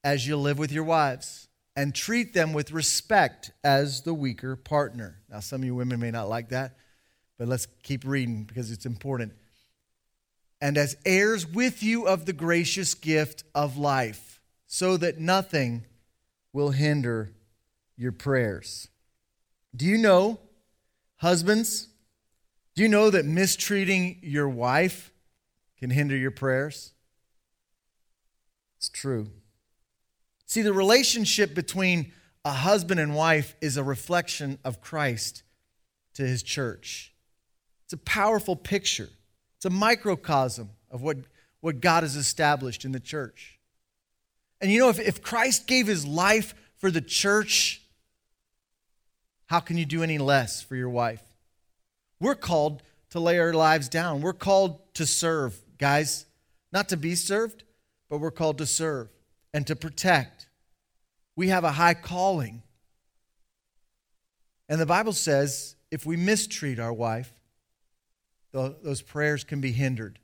as 0.04 0.28
you 0.28 0.38
live 0.38 0.58
with 0.58 0.72
your 0.72 0.84
wives 0.84 1.45
and 1.76 1.94
treat 1.94 2.34
them 2.34 2.54
with 2.54 2.72
respect 2.72 3.52
as 3.64 4.02
the 4.02 4.14
weaker 4.14 4.56
partner. 4.56 5.20
Now, 5.30 5.42
some 5.42 5.62
of 5.62 5.66
you 5.66 5.76
women 5.76 6.00
may 6.00 6.12
not 6.12 6.30
like 6.30 6.50
that, 6.50 6.78
but 7.38 7.48
let's 7.48 7.68
keep 7.84 8.06
reading 8.06 8.44
because 8.46 8.72
it's 8.72 8.86
important. 8.86 9.34
And 10.62 10.78
as 10.78 10.96
heirs 11.06 11.46
with 11.46 11.84
you 11.84 12.08
of 12.08 12.26
the 12.26 12.34
gracious 12.34 12.94
gift 12.94 13.44
of 13.54 13.78
life 13.78 14.42
so 14.68 14.98
that 14.98 15.20
nothing 15.20 15.86
will 16.54 16.72
hinder 16.72 17.34
your 17.98 18.14
prayers. 18.14 18.88
Do 19.76 19.86
you 19.86 19.98
know, 19.98 20.40
husbands, 21.18 21.90
do 22.76 22.82
you 22.82 22.88
know 22.88 23.10
that 23.10 23.26
mistreating 23.26 24.20
your 24.22 24.48
wife 24.48 25.12
can 25.78 25.90
hinder 25.90 26.16
your 26.16 26.32
prayers? 26.32 26.94
It's 28.78 28.90
true. 28.90 29.32
See, 30.46 30.62
the 30.62 30.74
relationship 30.74 31.56
between 31.56 32.12
a 32.44 32.52
husband 32.52 33.00
and 33.00 33.16
wife 33.16 33.56
is 33.62 33.78
a 33.78 33.84
reflection 33.84 34.60
of 34.64 34.82
Christ 34.82 35.44
to 36.14 36.24
his 36.24 36.44
church. 36.44 37.14
It's 37.86 37.94
a 37.94 37.98
powerful 37.98 38.56
picture, 38.56 39.10
it's 39.58 39.66
a 39.66 39.70
microcosm 39.70 40.70
of 40.92 41.02
what, 41.02 41.18
what 41.62 41.82
God 41.82 42.04
has 42.04 42.16
established 42.16 42.86
in 42.86 42.92
the 42.92 43.00
church. 43.00 43.60
And 44.62 44.72
you 44.72 44.80
know, 44.80 44.90
if, 44.90 45.00
if 45.00 45.22
Christ 45.22 45.68
gave 45.68 45.88
his 45.88 46.06
life 46.06 46.56
for 46.78 46.90
the 46.90 47.02
church, 47.02 47.82
how 49.48 49.60
can 49.60 49.78
you 49.78 49.86
do 49.86 50.02
any 50.02 50.18
less 50.18 50.62
for 50.62 50.76
your 50.76 50.90
wife? 50.90 51.22
We're 52.20 52.36
called 52.36 52.82
to 53.12 53.20
lay 53.20 53.38
our 53.40 53.54
lives 53.54 53.90
down. 53.90 54.22
We're 54.22 54.34
called 54.34 54.94
to 54.96 55.06
serve, 55.06 55.60
guys. 55.78 56.26
Not 56.72 56.90
to 56.90 56.98
be 56.98 57.16
served, 57.16 57.64
but 58.10 58.20
we're 58.20 58.32
called 58.32 58.58
to 58.58 58.66
serve 58.66 59.10
and 59.54 59.66
to 59.68 59.76
protect. 59.76 60.35
We 61.36 61.50
have 61.50 61.64
a 61.64 61.72
high 61.72 61.94
calling. 61.94 62.64
And 64.70 64.80
the 64.80 64.86
Bible 64.86 65.14
says 65.14 65.76
if 65.92 66.06
we 66.06 66.16
mistreat 66.18 66.80
our 66.80 66.94
wife, 66.94 67.32
those 68.52 69.02
prayers 69.02 69.44
can 69.44 69.60
be 69.60 69.72
hindered. 69.72 70.18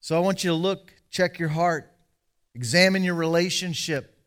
So 0.00 0.16
I 0.16 0.20
want 0.20 0.42
you 0.42 0.50
to 0.50 0.56
look, 0.56 0.92
check 1.10 1.38
your 1.38 1.50
heart, 1.50 1.92
examine 2.54 3.04
your 3.04 3.14
relationship. 3.14 4.18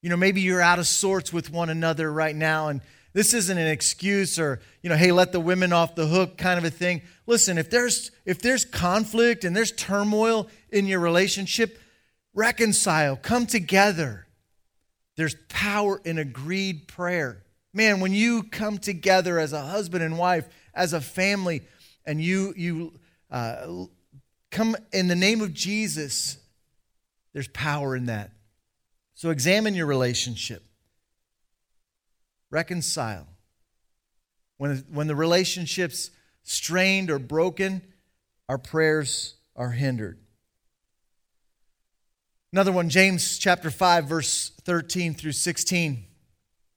You 0.00 0.10
know, 0.10 0.16
maybe 0.16 0.40
you're 0.40 0.60
out 0.60 0.78
of 0.78 0.86
sorts 0.86 1.32
with 1.32 1.50
one 1.50 1.70
another 1.70 2.12
right 2.12 2.36
now, 2.36 2.68
and 2.68 2.80
this 3.12 3.34
isn't 3.34 3.58
an 3.58 3.66
excuse 3.66 4.38
or, 4.38 4.60
you 4.80 4.88
know, 4.90 4.96
hey, 4.96 5.12
let 5.12 5.32
the 5.32 5.40
women 5.40 5.72
off 5.72 5.96
the 5.96 6.06
hook 6.06 6.38
kind 6.38 6.56
of 6.56 6.64
a 6.64 6.70
thing. 6.70 7.02
Listen, 7.26 7.58
if 7.58 7.68
there's 7.68 8.10
if 8.24 8.40
there's 8.40 8.64
conflict 8.64 9.44
and 9.44 9.54
there's 9.54 9.72
turmoil 9.72 10.48
in 10.70 10.86
your 10.86 11.00
relationship, 11.00 11.78
reconcile, 12.32 13.16
come 13.16 13.46
together. 13.46 14.26
There's 15.16 15.36
power 15.48 16.00
in 16.04 16.18
agreed 16.18 16.88
prayer. 16.88 17.44
Man, 17.74 18.00
when 18.00 18.12
you 18.12 18.42
come 18.44 18.78
together 18.78 19.38
as 19.38 19.52
a 19.52 19.62
husband 19.62 20.02
and 20.02 20.18
wife, 20.18 20.48
as 20.74 20.92
a 20.92 21.00
family, 21.00 21.62
and 22.04 22.20
you 22.20 22.52
you 22.56 22.92
uh, 23.30 23.84
come 24.50 24.76
in 24.92 25.08
the 25.08 25.16
name 25.16 25.40
of 25.40 25.52
Jesus, 25.54 26.38
there's 27.32 27.48
power 27.48 27.96
in 27.96 28.06
that. 28.06 28.30
So 29.14 29.30
examine 29.30 29.74
your 29.74 29.86
relationship. 29.86 30.62
Reconcile. 32.50 33.26
When, 34.58 34.84
when 34.92 35.06
the 35.06 35.14
relationship's 35.14 36.10
strained 36.42 37.10
or 37.10 37.18
broken, 37.18 37.82
our 38.48 38.58
prayers 38.58 39.34
are 39.56 39.70
hindered. 39.70 40.18
Another 42.52 42.72
one, 42.72 42.90
James 42.90 43.38
chapter 43.38 43.70
5, 43.70 44.04
verse 44.04 44.50
13 44.64 45.14
through 45.14 45.32
16 45.32 46.04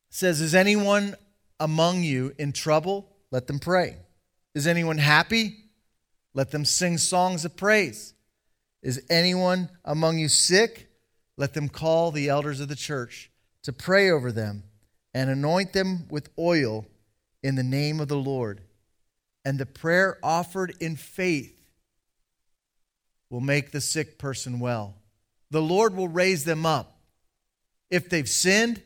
says, 0.10 0.40
Is 0.40 0.56
anyone 0.56 1.16
among 1.60 2.02
you 2.02 2.34
in 2.40 2.54
trouble? 2.54 3.10
Let 3.30 3.48
them 3.48 3.60
pray. 3.60 3.98
Is 4.54 4.68
anyone 4.68 5.00
happy? 5.00 5.58
Let 6.34 6.52
them 6.52 6.64
sing 6.64 6.98
songs 6.98 7.44
of 7.44 7.58
praise. 7.58 8.14
Is 8.82 9.04
anyone 9.10 9.70
among 9.84 10.18
you 10.18 10.30
sick? 10.30 10.88
Let 11.36 11.54
them 11.54 11.68
call 11.68 12.12
the 12.12 12.30
elders 12.30 12.62
of 12.62 12.70
the 12.70 12.76
church 12.78 13.30
to 13.64 13.74
pray 13.74 14.10
over 14.10 14.32
them 14.32 14.64
and 15.14 15.30
anoint 15.30 15.74
them 15.74 16.08
with 16.10 16.30
oil 16.40 16.86
in 17.44 17.56
the 17.56 17.64
name 17.64 18.00
of 18.00 18.08
the 18.08 18.16
Lord. 18.16 18.62
And 19.44 19.60
the 19.60 19.66
prayer 19.66 20.20
offered 20.24 20.74
in 20.80 20.96
faith 20.96 21.68
will 23.30 23.42
make 23.42 23.72
the 23.72 23.82
sick 23.82 24.18
person 24.18 24.62
well. 24.62 24.96
The 25.56 25.62
Lord 25.62 25.96
will 25.96 26.10
raise 26.10 26.44
them 26.44 26.66
up. 26.66 27.00
If 27.90 28.10
they've 28.10 28.28
sinned, 28.28 28.84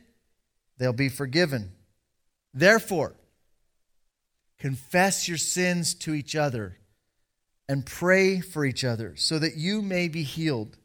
they'll 0.78 0.92
be 0.92 1.08
forgiven. 1.08 1.72
Therefore, 2.54 3.16
confess 4.56 5.26
your 5.26 5.36
sins 5.36 5.94
to 5.94 6.14
each 6.14 6.36
other 6.36 6.78
and 7.68 7.84
pray 7.84 8.38
for 8.38 8.64
each 8.64 8.84
other 8.84 9.16
so 9.16 9.36
that 9.40 9.56
you 9.56 9.82
may 9.82 10.06
be 10.06 10.22
healed. 10.22 10.76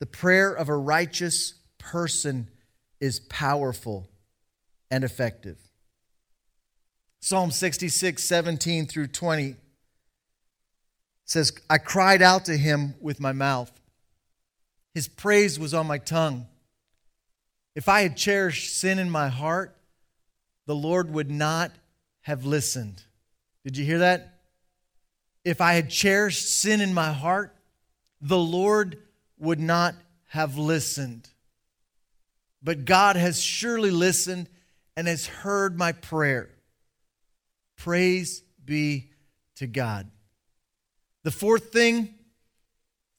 The 0.00 0.06
prayer 0.06 0.52
of 0.52 0.68
a 0.68 0.76
righteous 0.76 1.54
person 1.78 2.48
is 2.98 3.20
powerful 3.20 4.08
and 4.90 5.04
effective. 5.04 5.58
Psalm 7.20 7.52
66, 7.52 8.24
17 8.24 8.86
through 8.86 9.06
20 9.06 9.54
says, 11.26 11.52
I 11.70 11.78
cried 11.78 12.22
out 12.22 12.46
to 12.46 12.56
him 12.56 12.94
with 13.00 13.20
my 13.20 13.30
mouth. 13.30 13.70
His 14.94 15.08
praise 15.08 15.58
was 15.58 15.74
on 15.74 15.86
my 15.86 15.98
tongue. 15.98 16.46
If 17.74 17.88
I 17.88 18.02
had 18.02 18.16
cherished 18.16 18.76
sin 18.76 18.98
in 18.98 19.10
my 19.10 19.28
heart, 19.28 19.76
the 20.66 20.74
Lord 20.74 21.12
would 21.12 21.30
not 21.30 21.72
have 22.22 22.44
listened. 22.44 23.02
Did 23.64 23.76
you 23.76 23.84
hear 23.84 23.98
that? 23.98 24.40
If 25.44 25.60
I 25.60 25.74
had 25.74 25.90
cherished 25.90 26.60
sin 26.60 26.80
in 26.80 26.92
my 26.92 27.12
heart, 27.12 27.54
the 28.20 28.38
Lord 28.38 28.98
would 29.38 29.60
not 29.60 29.94
have 30.26 30.58
listened. 30.58 31.28
But 32.62 32.84
God 32.84 33.16
has 33.16 33.40
surely 33.40 33.90
listened 33.90 34.48
and 34.96 35.08
has 35.08 35.26
heard 35.26 35.78
my 35.78 35.92
prayer. 35.92 36.50
Praise 37.76 38.42
be 38.64 39.10
to 39.56 39.66
God. 39.66 40.10
The 41.22 41.30
fourth 41.30 41.72
thing 41.72 42.14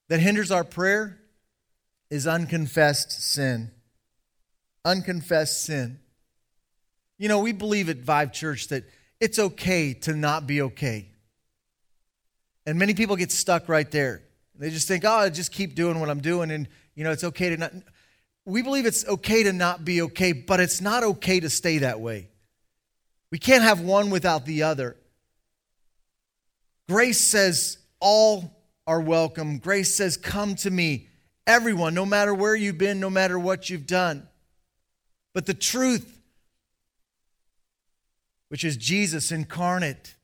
that 0.09 0.19
hinders 0.19 0.51
our 0.51 0.63
prayer 0.63 1.20
is 2.11 2.27
unconfessed 2.27 3.11
sin 3.11 3.71
unconfessed 4.85 5.63
sin. 5.63 5.99
You 7.17 7.27
know, 7.27 7.39
we 7.39 7.51
believe 7.51 7.89
at 7.89 7.97
Vive 7.97 8.31
Church 8.31 8.67
that 8.69 8.83
it's 9.19 9.37
okay 9.37 9.93
to 9.93 10.13
not 10.13 10.47
be 10.47 10.61
okay. 10.63 11.09
And 12.65 12.79
many 12.79 12.93
people 12.93 13.15
get 13.15 13.31
stuck 13.31 13.69
right 13.69 13.89
there. 13.89 14.23
They 14.55 14.69
just 14.69 14.87
think, 14.87 15.05
oh, 15.05 15.11
I 15.11 15.29
just 15.29 15.51
keep 15.51 15.75
doing 15.75 15.99
what 15.99 16.09
I'm 16.09 16.21
doing, 16.21 16.51
and, 16.51 16.67
you 16.95 17.03
know, 17.03 17.11
it's 17.11 17.23
okay 17.23 17.49
to 17.49 17.57
not. 17.57 17.73
We 18.45 18.61
believe 18.61 18.85
it's 18.85 19.07
okay 19.07 19.43
to 19.43 19.53
not 19.53 19.85
be 19.85 20.01
okay, 20.03 20.33
but 20.33 20.59
it's 20.59 20.81
not 20.81 21.03
okay 21.03 21.39
to 21.39 21.49
stay 21.49 21.79
that 21.79 21.99
way. 21.99 22.29
We 23.31 23.37
can't 23.37 23.63
have 23.63 23.81
one 23.81 24.09
without 24.09 24.45
the 24.45 24.63
other. 24.63 24.97
Grace 26.89 27.19
says, 27.19 27.77
all 27.99 28.63
are 28.85 28.99
welcome. 28.99 29.59
Grace 29.59 29.93
says, 29.93 30.17
come 30.17 30.55
to 30.55 30.69
me. 30.69 31.07
Everyone, 31.51 31.93
no 31.93 32.05
matter 32.05 32.33
where 32.33 32.55
you've 32.55 32.77
been, 32.77 33.01
no 33.01 33.09
matter 33.09 33.37
what 33.37 33.69
you've 33.69 33.85
done. 33.85 34.25
But 35.33 35.47
the 35.47 35.53
truth, 35.53 36.17
which 38.47 38.63
is 38.63 38.77
Jesus 38.77 39.33
incarnate, 39.33 40.15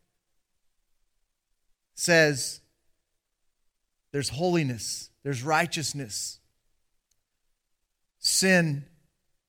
says 1.96 2.62
there's 4.13 4.30
holiness, 4.30 5.10
there's 5.24 5.44
righteousness. 5.44 6.40
Sin 8.20 8.86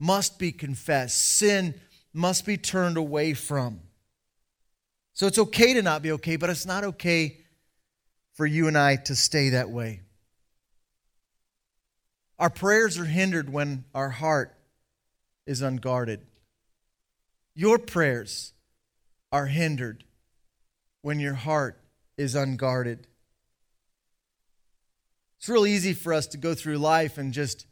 must 0.00 0.36
be 0.40 0.50
confessed, 0.50 1.36
sin 1.36 1.80
must 2.12 2.44
be 2.44 2.56
turned 2.56 2.96
away 2.96 3.34
from. 3.34 3.78
So 5.14 5.28
it's 5.28 5.38
okay 5.38 5.74
to 5.74 5.82
not 5.82 6.02
be 6.02 6.10
okay, 6.10 6.34
but 6.34 6.50
it's 6.50 6.66
not 6.66 6.82
okay 6.82 7.38
for 8.34 8.46
you 8.46 8.66
and 8.66 8.76
I 8.76 8.96
to 8.96 9.14
stay 9.14 9.50
that 9.50 9.70
way. 9.70 10.00
Our 12.38 12.50
prayers 12.50 12.98
are 12.98 13.04
hindered 13.04 13.52
when 13.52 13.84
our 13.94 14.10
heart 14.10 14.54
is 15.46 15.60
unguarded. 15.60 16.20
Your 17.54 17.78
prayers 17.78 18.52
are 19.32 19.46
hindered 19.46 20.04
when 21.02 21.18
your 21.18 21.34
heart 21.34 21.80
is 22.16 22.34
unguarded. 22.34 23.06
It's 25.38 25.48
real 25.48 25.66
easy 25.66 25.94
for 25.94 26.12
us 26.12 26.26
to 26.28 26.36
go 26.36 26.54
through 26.54 26.78
life 26.78 27.18
and 27.18 27.32
just 27.32 27.66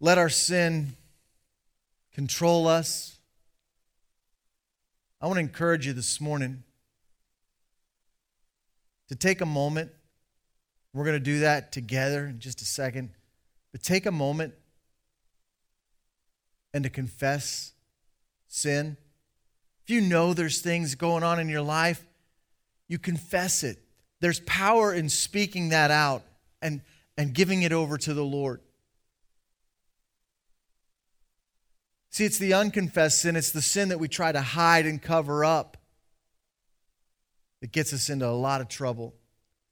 let 0.00 0.18
our 0.18 0.28
sin 0.28 0.96
control 2.12 2.66
us. 2.66 3.18
I 5.20 5.26
want 5.26 5.36
to 5.36 5.40
encourage 5.40 5.86
you 5.86 5.92
this 5.92 6.20
morning 6.20 6.64
to 9.08 9.14
take 9.14 9.40
a 9.40 9.46
moment. 9.46 9.92
We're 10.94 11.04
going 11.04 11.16
to 11.16 11.20
do 11.20 11.40
that 11.40 11.72
together 11.72 12.26
in 12.26 12.38
just 12.38 12.60
a 12.60 12.64
second. 12.64 13.10
But 13.72 13.82
take 13.82 14.04
a 14.04 14.12
moment 14.12 14.54
and 16.74 16.84
to 16.84 16.90
confess 16.90 17.72
sin. 18.48 18.96
If 19.84 19.90
you 19.90 20.00
know 20.00 20.34
there's 20.34 20.60
things 20.60 20.94
going 20.94 21.22
on 21.22 21.40
in 21.40 21.48
your 21.48 21.62
life, 21.62 22.04
you 22.88 22.98
confess 22.98 23.64
it. 23.64 23.78
There's 24.20 24.40
power 24.40 24.92
in 24.92 25.08
speaking 25.08 25.70
that 25.70 25.90
out 25.90 26.22
and, 26.60 26.82
and 27.16 27.34
giving 27.34 27.62
it 27.62 27.72
over 27.72 27.96
to 27.98 28.14
the 28.14 28.24
Lord. 28.24 28.60
See, 32.10 32.26
it's 32.26 32.38
the 32.38 32.52
unconfessed 32.52 33.22
sin, 33.22 33.36
it's 33.36 33.52
the 33.52 33.62
sin 33.62 33.88
that 33.88 33.98
we 33.98 34.06
try 34.06 34.30
to 34.32 34.42
hide 34.42 34.84
and 34.84 35.00
cover 35.00 35.46
up 35.46 35.78
that 37.62 37.72
gets 37.72 37.94
us 37.94 38.10
into 38.10 38.26
a 38.26 38.30
lot 38.30 38.60
of 38.60 38.68
trouble. 38.68 39.14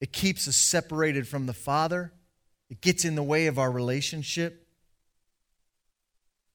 It 0.01 0.13
keeps 0.13 0.49
us 0.49 0.57
separated 0.57 1.29
from 1.29 1.47
the 1.47 1.53
Father, 1.53 2.13
it 2.69 2.81
gets 2.81 3.05
in 3.05 3.15
the 3.15 3.23
way 3.23 3.47
of 3.47 3.59
our 3.59 3.71
relationship. 3.71 4.67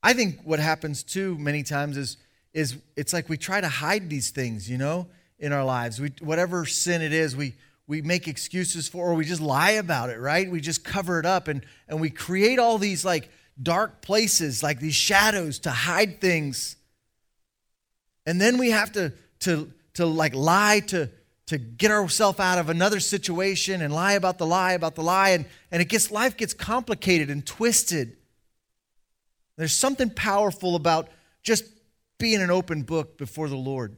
I 0.01 0.13
think 0.13 0.41
what 0.43 0.59
happens 0.59 1.03
too 1.03 1.37
many 1.37 1.63
times 1.63 1.97
is 1.97 2.17
is 2.53 2.77
it's 2.95 3.11
like 3.11 3.27
we 3.27 3.37
try 3.37 3.59
to 3.59 3.67
hide 3.67 4.09
these 4.09 4.29
things, 4.29 4.69
you 4.69 4.77
know, 4.77 5.07
in 5.39 5.51
our 5.51 5.65
lives. 5.65 5.99
We 5.99 6.13
whatever 6.19 6.65
sin 6.65 7.01
it 7.01 7.11
is, 7.11 7.35
we 7.35 7.55
we 7.87 8.01
make 8.01 8.27
excuses 8.27 8.87
for 8.87 9.11
or 9.11 9.15
we 9.15 9.25
just 9.25 9.41
lie 9.41 9.71
about 9.71 10.09
it, 10.09 10.19
right? 10.19 10.49
We 10.49 10.61
just 10.61 10.83
cover 10.83 11.19
it 11.19 11.25
up 11.25 11.47
and 11.47 11.65
and 11.87 11.99
we 11.99 12.09
create 12.09 12.59
all 12.59 12.77
these 12.77 13.03
like 13.03 13.29
dark 13.61 14.01
places, 14.01 14.63
like 14.63 14.79
these 14.79 14.95
shadows 14.95 15.59
to 15.59 15.71
hide 15.71 16.21
things. 16.21 16.77
And 18.25 18.39
then 18.39 18.57
we 18.57 18.71
have 18.71 18.91
to 18.93 19.11
to 19.41 19.71
to 19.95 20.05
like 20.05 20.33
lie 20.33 20.81
to, 20.87 21.09
to 21.47 21.57
get 21.57 21.91
ourselves 21.91 22.39
out 22.39 22.57
of 22.57 22.69
another 22.69 22.99
situation 22.99 23.81
and 23.81 23.93
lie 23.93 24.13
about 24.13 24.37
the 24.37 24.45
lie 24.45 24.73
about 24.73 24.95
the 24.95 25.03
lie. 25.03 25.29
And, 25.29 25.45
and 25.71 25.81
it 25.81 25.89
gets 25.89 26.11
life 26.11 26.37
gets 26.37 26.53
complicated 26.53 27.29
and 27.29 27.45
twisted. 27.45 28.17
There's 29.57 29.75
something 29.75 30.09
powerful 30.09 30.75
about 30.75 31.09
just 31.43 31.65
being 32.17 32.41
an 32.41 32.49
open 32.49 32.81
book 32.81 33.17
before 33.17 33.47
the 33.47 33.55
Lord, 33.55 33.95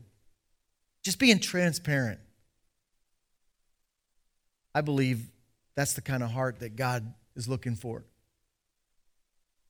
just 1.04 1.20
being 1.20 1.40
transparent. 1.40 2.20
I 4.76 4.82
believe 4.82 5.26
that's 5.76 5.94
the 5.94 6.02
kind 6.02 6.22
of 6.22 6.32
heart 6.32 6.60
that 6.60 6.76
God 6.76 7.14
is 7.36 7.48
looking 7.48 7.76
for. 7.76 8.04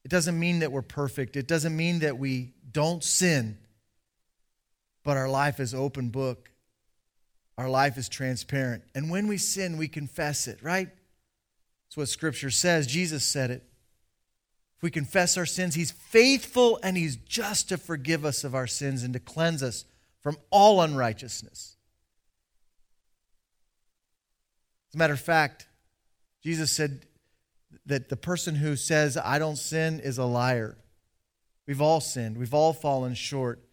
It 0.04 0.10
doesn't 0.10 0.40
mean 0.40 0.60
that 0.60 0.72
we're 0.72 0.82
perfect, 0.82 1.36
it 1.36 1.48
doesn't 1.48 1.76
mean 1.76 2.00
that 2.00 2.18
we 2.18 2.54
don't 2.72 3.04
sin, 3.04 3.58
but 5.04 5.18
our 5.18 5.30
life 5.30 5.60
is 5.60 5.74
open 5.74 6.10
book. 6.10 6.50
Our 7.58 7.70
life 7.70 7.98
is 7.98 8.08
transparent. 8.08 8.84
And 8.94 9.10
when 9.10 9.28
we 9.28 9.38
sin, 9.38 9.78
we 9.78 9.88
confess 9.88 10.48
it, 10.48 10.62
right? 10.62 10.90
That's 11.88 11.98
what 11.98 12.10
Scripture 12.10 12.52
says. 12.52 12.86
Jesus 12.86 13.24
said 13.24 13.50
it. 13.50 13.64
If 14.78 14.84
we 14.84 14.92
confess 14.92 15.38
our 15.38 15.46
sins, 15.46 15.74
He's 15.74 15.92
faithful 15.92 16.80
and 16.84 16.96
He's 16.96 17.16
just 17.16 17.70
to 17.70 17.78
forgive 17.78 18.26
us 18.26 18.44
of 18.44 18.54
our 18.54 18.68
sins 18.68 19.02
and 19.02 19.14
to 19.14 19.20
cleanse 19.20 19.64
us 19.64 19.86
from 20.22 20.38
all 20.52 20.82
unrighteousness. 20.82 21.78
As 24.90 24.96
a 24.96 24.98
matter 24.98 25.14
of 25.14 25.20
fact, 25.20 25.68
Jesus 26.44 26.72
said 26.72 27.08
that 27.88 28.10
the 28.10 28.16
person 28.16 28.56
who 28.56 28.76
says, 28.76 29.18
I 29.18 29.40
don't 29.40 29.58
sin, 29.58 30.00
is 30.00 30.18
a 30.18 30.26
liar. 30.26 30.78
We've 31.66 31.82
all 31.82 32.00
sinned, 32.00 32.38
we've 32.38 32.54
all 32.54 32.74
fallen 32.74 33.16
short 33.16 33.64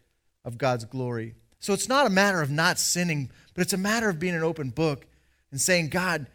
of 0.43 0.57
God's 0.57 0.85
glory. 0.85 1.35
So 1.65 1.73
it's 1.73 1.89
not 1.89 2.05
a 2.05 2.11
matter 2.11 2.43
of 2.43 2.51
not 2.51 2.77
sinning, 2.77 3.31
but 3.55 3.61
it's 3.63 3.73
a 3.73 3.77
matter 3.77 4.07
of 4.07 4.19
being 4.19 4.35
an 4.35 4.43
open 4.43 4.69
book 4.69 5.07
and 5.49 5.59
saying, 5.59 5.89
God, 5.89 6.27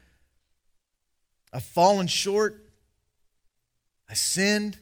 I've 1.52 1.62
fallen 1.62 2.08
short. 2.08 2.68
I 4.08 4.14
sinned. 4.14 4.76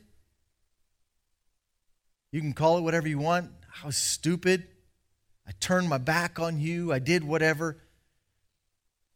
You 2.32 2.40
can 2.40 2.54
call 2.54 2.78
it 2.78 2.80
whatever 2.80 3.06
you 3.06 3.18
want. 3.18 3.50
I 3.82 3.84
was 3.84 3.98
stupid. 3.98 4.66
I 5.46 5.50
turned 5.60 5.86
my 5.90 5.98
back 5.98 6.38
on 6.38 6.58
you. 6.58 6.94
I 6.94 6.98
did 6.98 7.24
whatever. 7.24 7.76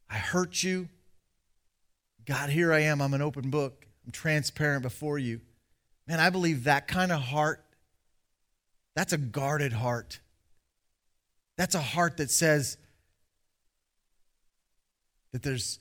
I 0.07 0.17
hurt 0.17 0.61
you. 0.61 0.87
God, 2.27 2.51
here 2.51 2.71
I 2.71 2.81
am. 2.81 3.01
I'm 3.01 3.15
an 3.15 3.23
open 3.23 3.49
book. 3.49 3.87
I'm 4.05 4.11
transparent 4.11 4.83
before 4.83 5.17
you. 5.17 5.41
Man, 6.07 6.19
I 6.19 6.29
believe 6.29 6.65
that 6.65 6.87
kind 6.87 7.11
of 7.11 7.21
heart, 7.21 7.65
that's 8.95 9.13
a 9.13 9.17
guarded 9.17 9.73
heart. 9.73 10.19
That's 11.57 11.75
a 11.75 11.81
heart 11.81 12.17
that 12.17 12.31
says 12.31 12.77
that 15.31 15.43
there's 15.43 15.79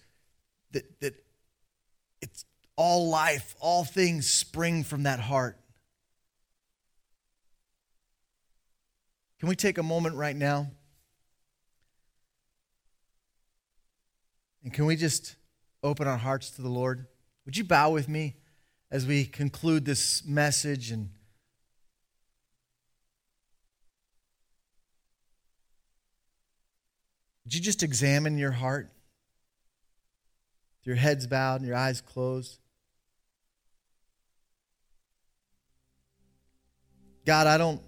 that 0.72 1.00
that 1.00 1.14
it's 2.20 2.44
all 2.76 3.08
life, 3.08 3.54
all 3.61 3.85
things 3.85 4.28
spring 4.28 4.85
from 4.85 5.04
that 5.04 5.20
heart. 5.20 5.58
Can 9.38 9.48
we 9.48 9.56
take 9.56 9.78
a 9.78 9.82
moment 9.82 10.16
right 10.16 10.37
now? 10.37 10.70
And 14.62 14.72
can 14.72 14.87
we 14.87 14.94
just 14.94 15.35
open 15.82 16.06
our 16.06 16.16
hearts 16.16 16.50
to 16.52 16.62
the 16.62 16.68
Lord? 16.68 17.06
Would 17.44 17.56
you 17.56 17.64
bow 17.64 17.90
with 17.90 18.08
me 18.08 18.37
as 18.90 19.04
we 19.04 19.24
conclude 19.24 19.85
this 19.85 20.24
message 20.24 20.92
and 20.92 21.11
Would 27.44 27.55
you 27.55 27.61
just 27.61 27.83
examine 27.83 28.38
your 28.38 28.52
heart? 28.52 28.90
With 30.81 30.87
your 30.87 30.96
heads 30.96 31.26
bowed 31.26 31.61
and 31.61 31.66
your 31.66 31.76
eyes 31.76 32.00
closed. 32.00 32.59
God, 37.24 37.46
I 37.46 37.57
don't 37.57 37.81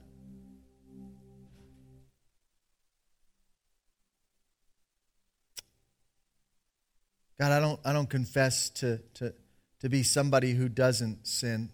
God, 7.38 7.50
I 7.50 7.60
don't 7.60 7.80
I 7.84 7.92
don't 7.92 8.08
confess 8.08 8.70
to 8.70 8.98
to 9.14 9.34
to 9.80 9.88
be 9.88 10.02
somebody 10.02 10.52
who 10.52 10.68
doesn't 10.68 11.26
sin. 11.26 11.70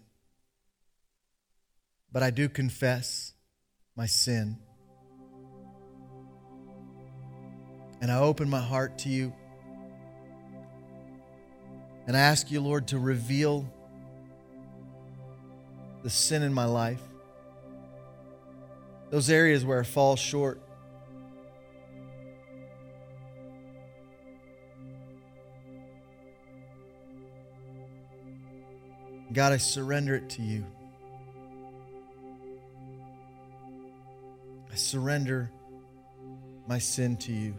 But 2.11 2.23
I 2.23 2.29
do 2.29 2.49
confess 2.49 3.33
my 3.95 4.05
sin. 4.05 4.57
And 8.01 8.11
I 8.11 8.17
open 8.17 8.49
my 8.49 8.59
heart 8.59 8.97
to 8.99 9.09
you. 9.09 9.33
And 12.07 12.17
I 12.17 12.19
ask 12.19 12.51
you, 12.51 12.59
Lord, 12.59 12.87
to 12.87 12.99
reveal 12.99 13.71
the 16.03 16.09
sin 16.09 16.41
in 16.41 16.53
my 16.53 16.65
life 16.65 17.01
those 19.11 19.29
areas 19.29 19.65
where 19.65 19.81
I 19.81 19.83
fall 19.83 20.15
short. 20.15 20.61
God, 29.33 29.51
I 29.51 29.57
surrender 29.57 30.15
it 30.15 30.29
to 30.31 30.41
you. 30.41 30.65
I 34.71 34.75
surrender 34.75 35.51
my 36.67 36.79
sin 36.79 37.17
to 37.17 37.33
you. 37.33 37.53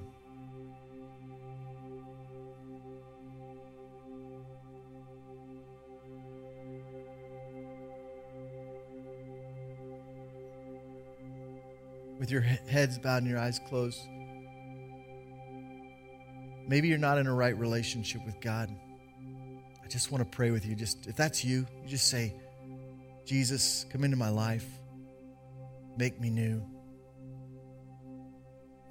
With 12.22 12.30
your 12.30 12.40
heads 12.40 13.00
bowed 13.00 13.22
and 13.22 13.26
your 13.26 13.40
eyes 13.40 13.60
closed. 13.68 14.00
Maybe 16.68 16.86
you're 16.86 16.96
not 16.96 17.18
in 17.18 17.26
a 17.26 17.34
right 17.34 17.58
relationship 17.58 18.24
with 18.24 18.40
God. 18.40 18.70
I 19.82 19.88
just 19.88 20.12
want 20.12 20.22
to 20.22 20.36
pray 20.36 20.52
with 20.52 20.64
you. 20.64 20.76
Just 20.76 21.08
if 21.08 21.16
that's 21.16 21.44
you, 21.44 21.66
you 21.82 21.88
just 21.88 22.06
say, 22.06 22.32
Jesus, 23.26 23.86
come 23.90 24.04
into 24.04 24.16
my 24.16 24.28
life. 24.28 24.64
Make 25.96 26.20
me 26.20 26.30
new. 26.30 26.64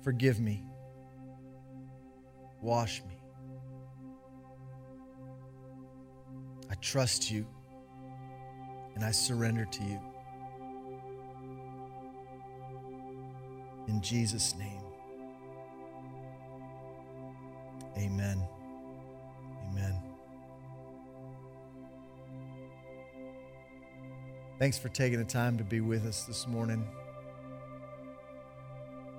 Forgive 0.03 0.41
me. 0.41 0.65
Wash 2.59 3.01
me. 3.07 3.17
I 6.69 6.75
trust 6.81 7.31
you 7.31 7.47
and 8.95 9.05
I 9.05 9.11
surrender 9.11 9.63
to 9.63 9.83
you. 9.85 10.10
In 14.01 14.05
Jesus' 14.05 14.55
name. 14.55 14.81
Amen. 17.95 18.41
Amen. 19.69 19.95
Thanks 24.57 24.79
for 24.79 24.89
taking 24.89 25.19
the 25.19 25.23
time 25.23 25.55
to 25.59 25.63
be 25.63 25.81
with 25.81 26.07
us 26.07 26.23
this 26.23 26.47
morning. 26.47 26.83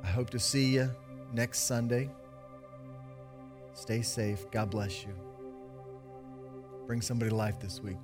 I 0.03 0.09
hope 0.09 0.31
to 0.31 0.41
see 0.41 0.75
you 0.75 0.91
next 1.33 1.61
Sunday. 1.61 2.11
Stay 3.75 4.03
safe. 4.03 4.51
God 4.51 4.71
bless 4.71 5.05
you. 5.05 5.15
Bring 6.89 7.03
somebody 7.03 7.31
to 7.31 7.37
life 7.37 7.61
this 7.61 7.81
week. 7.81 7.99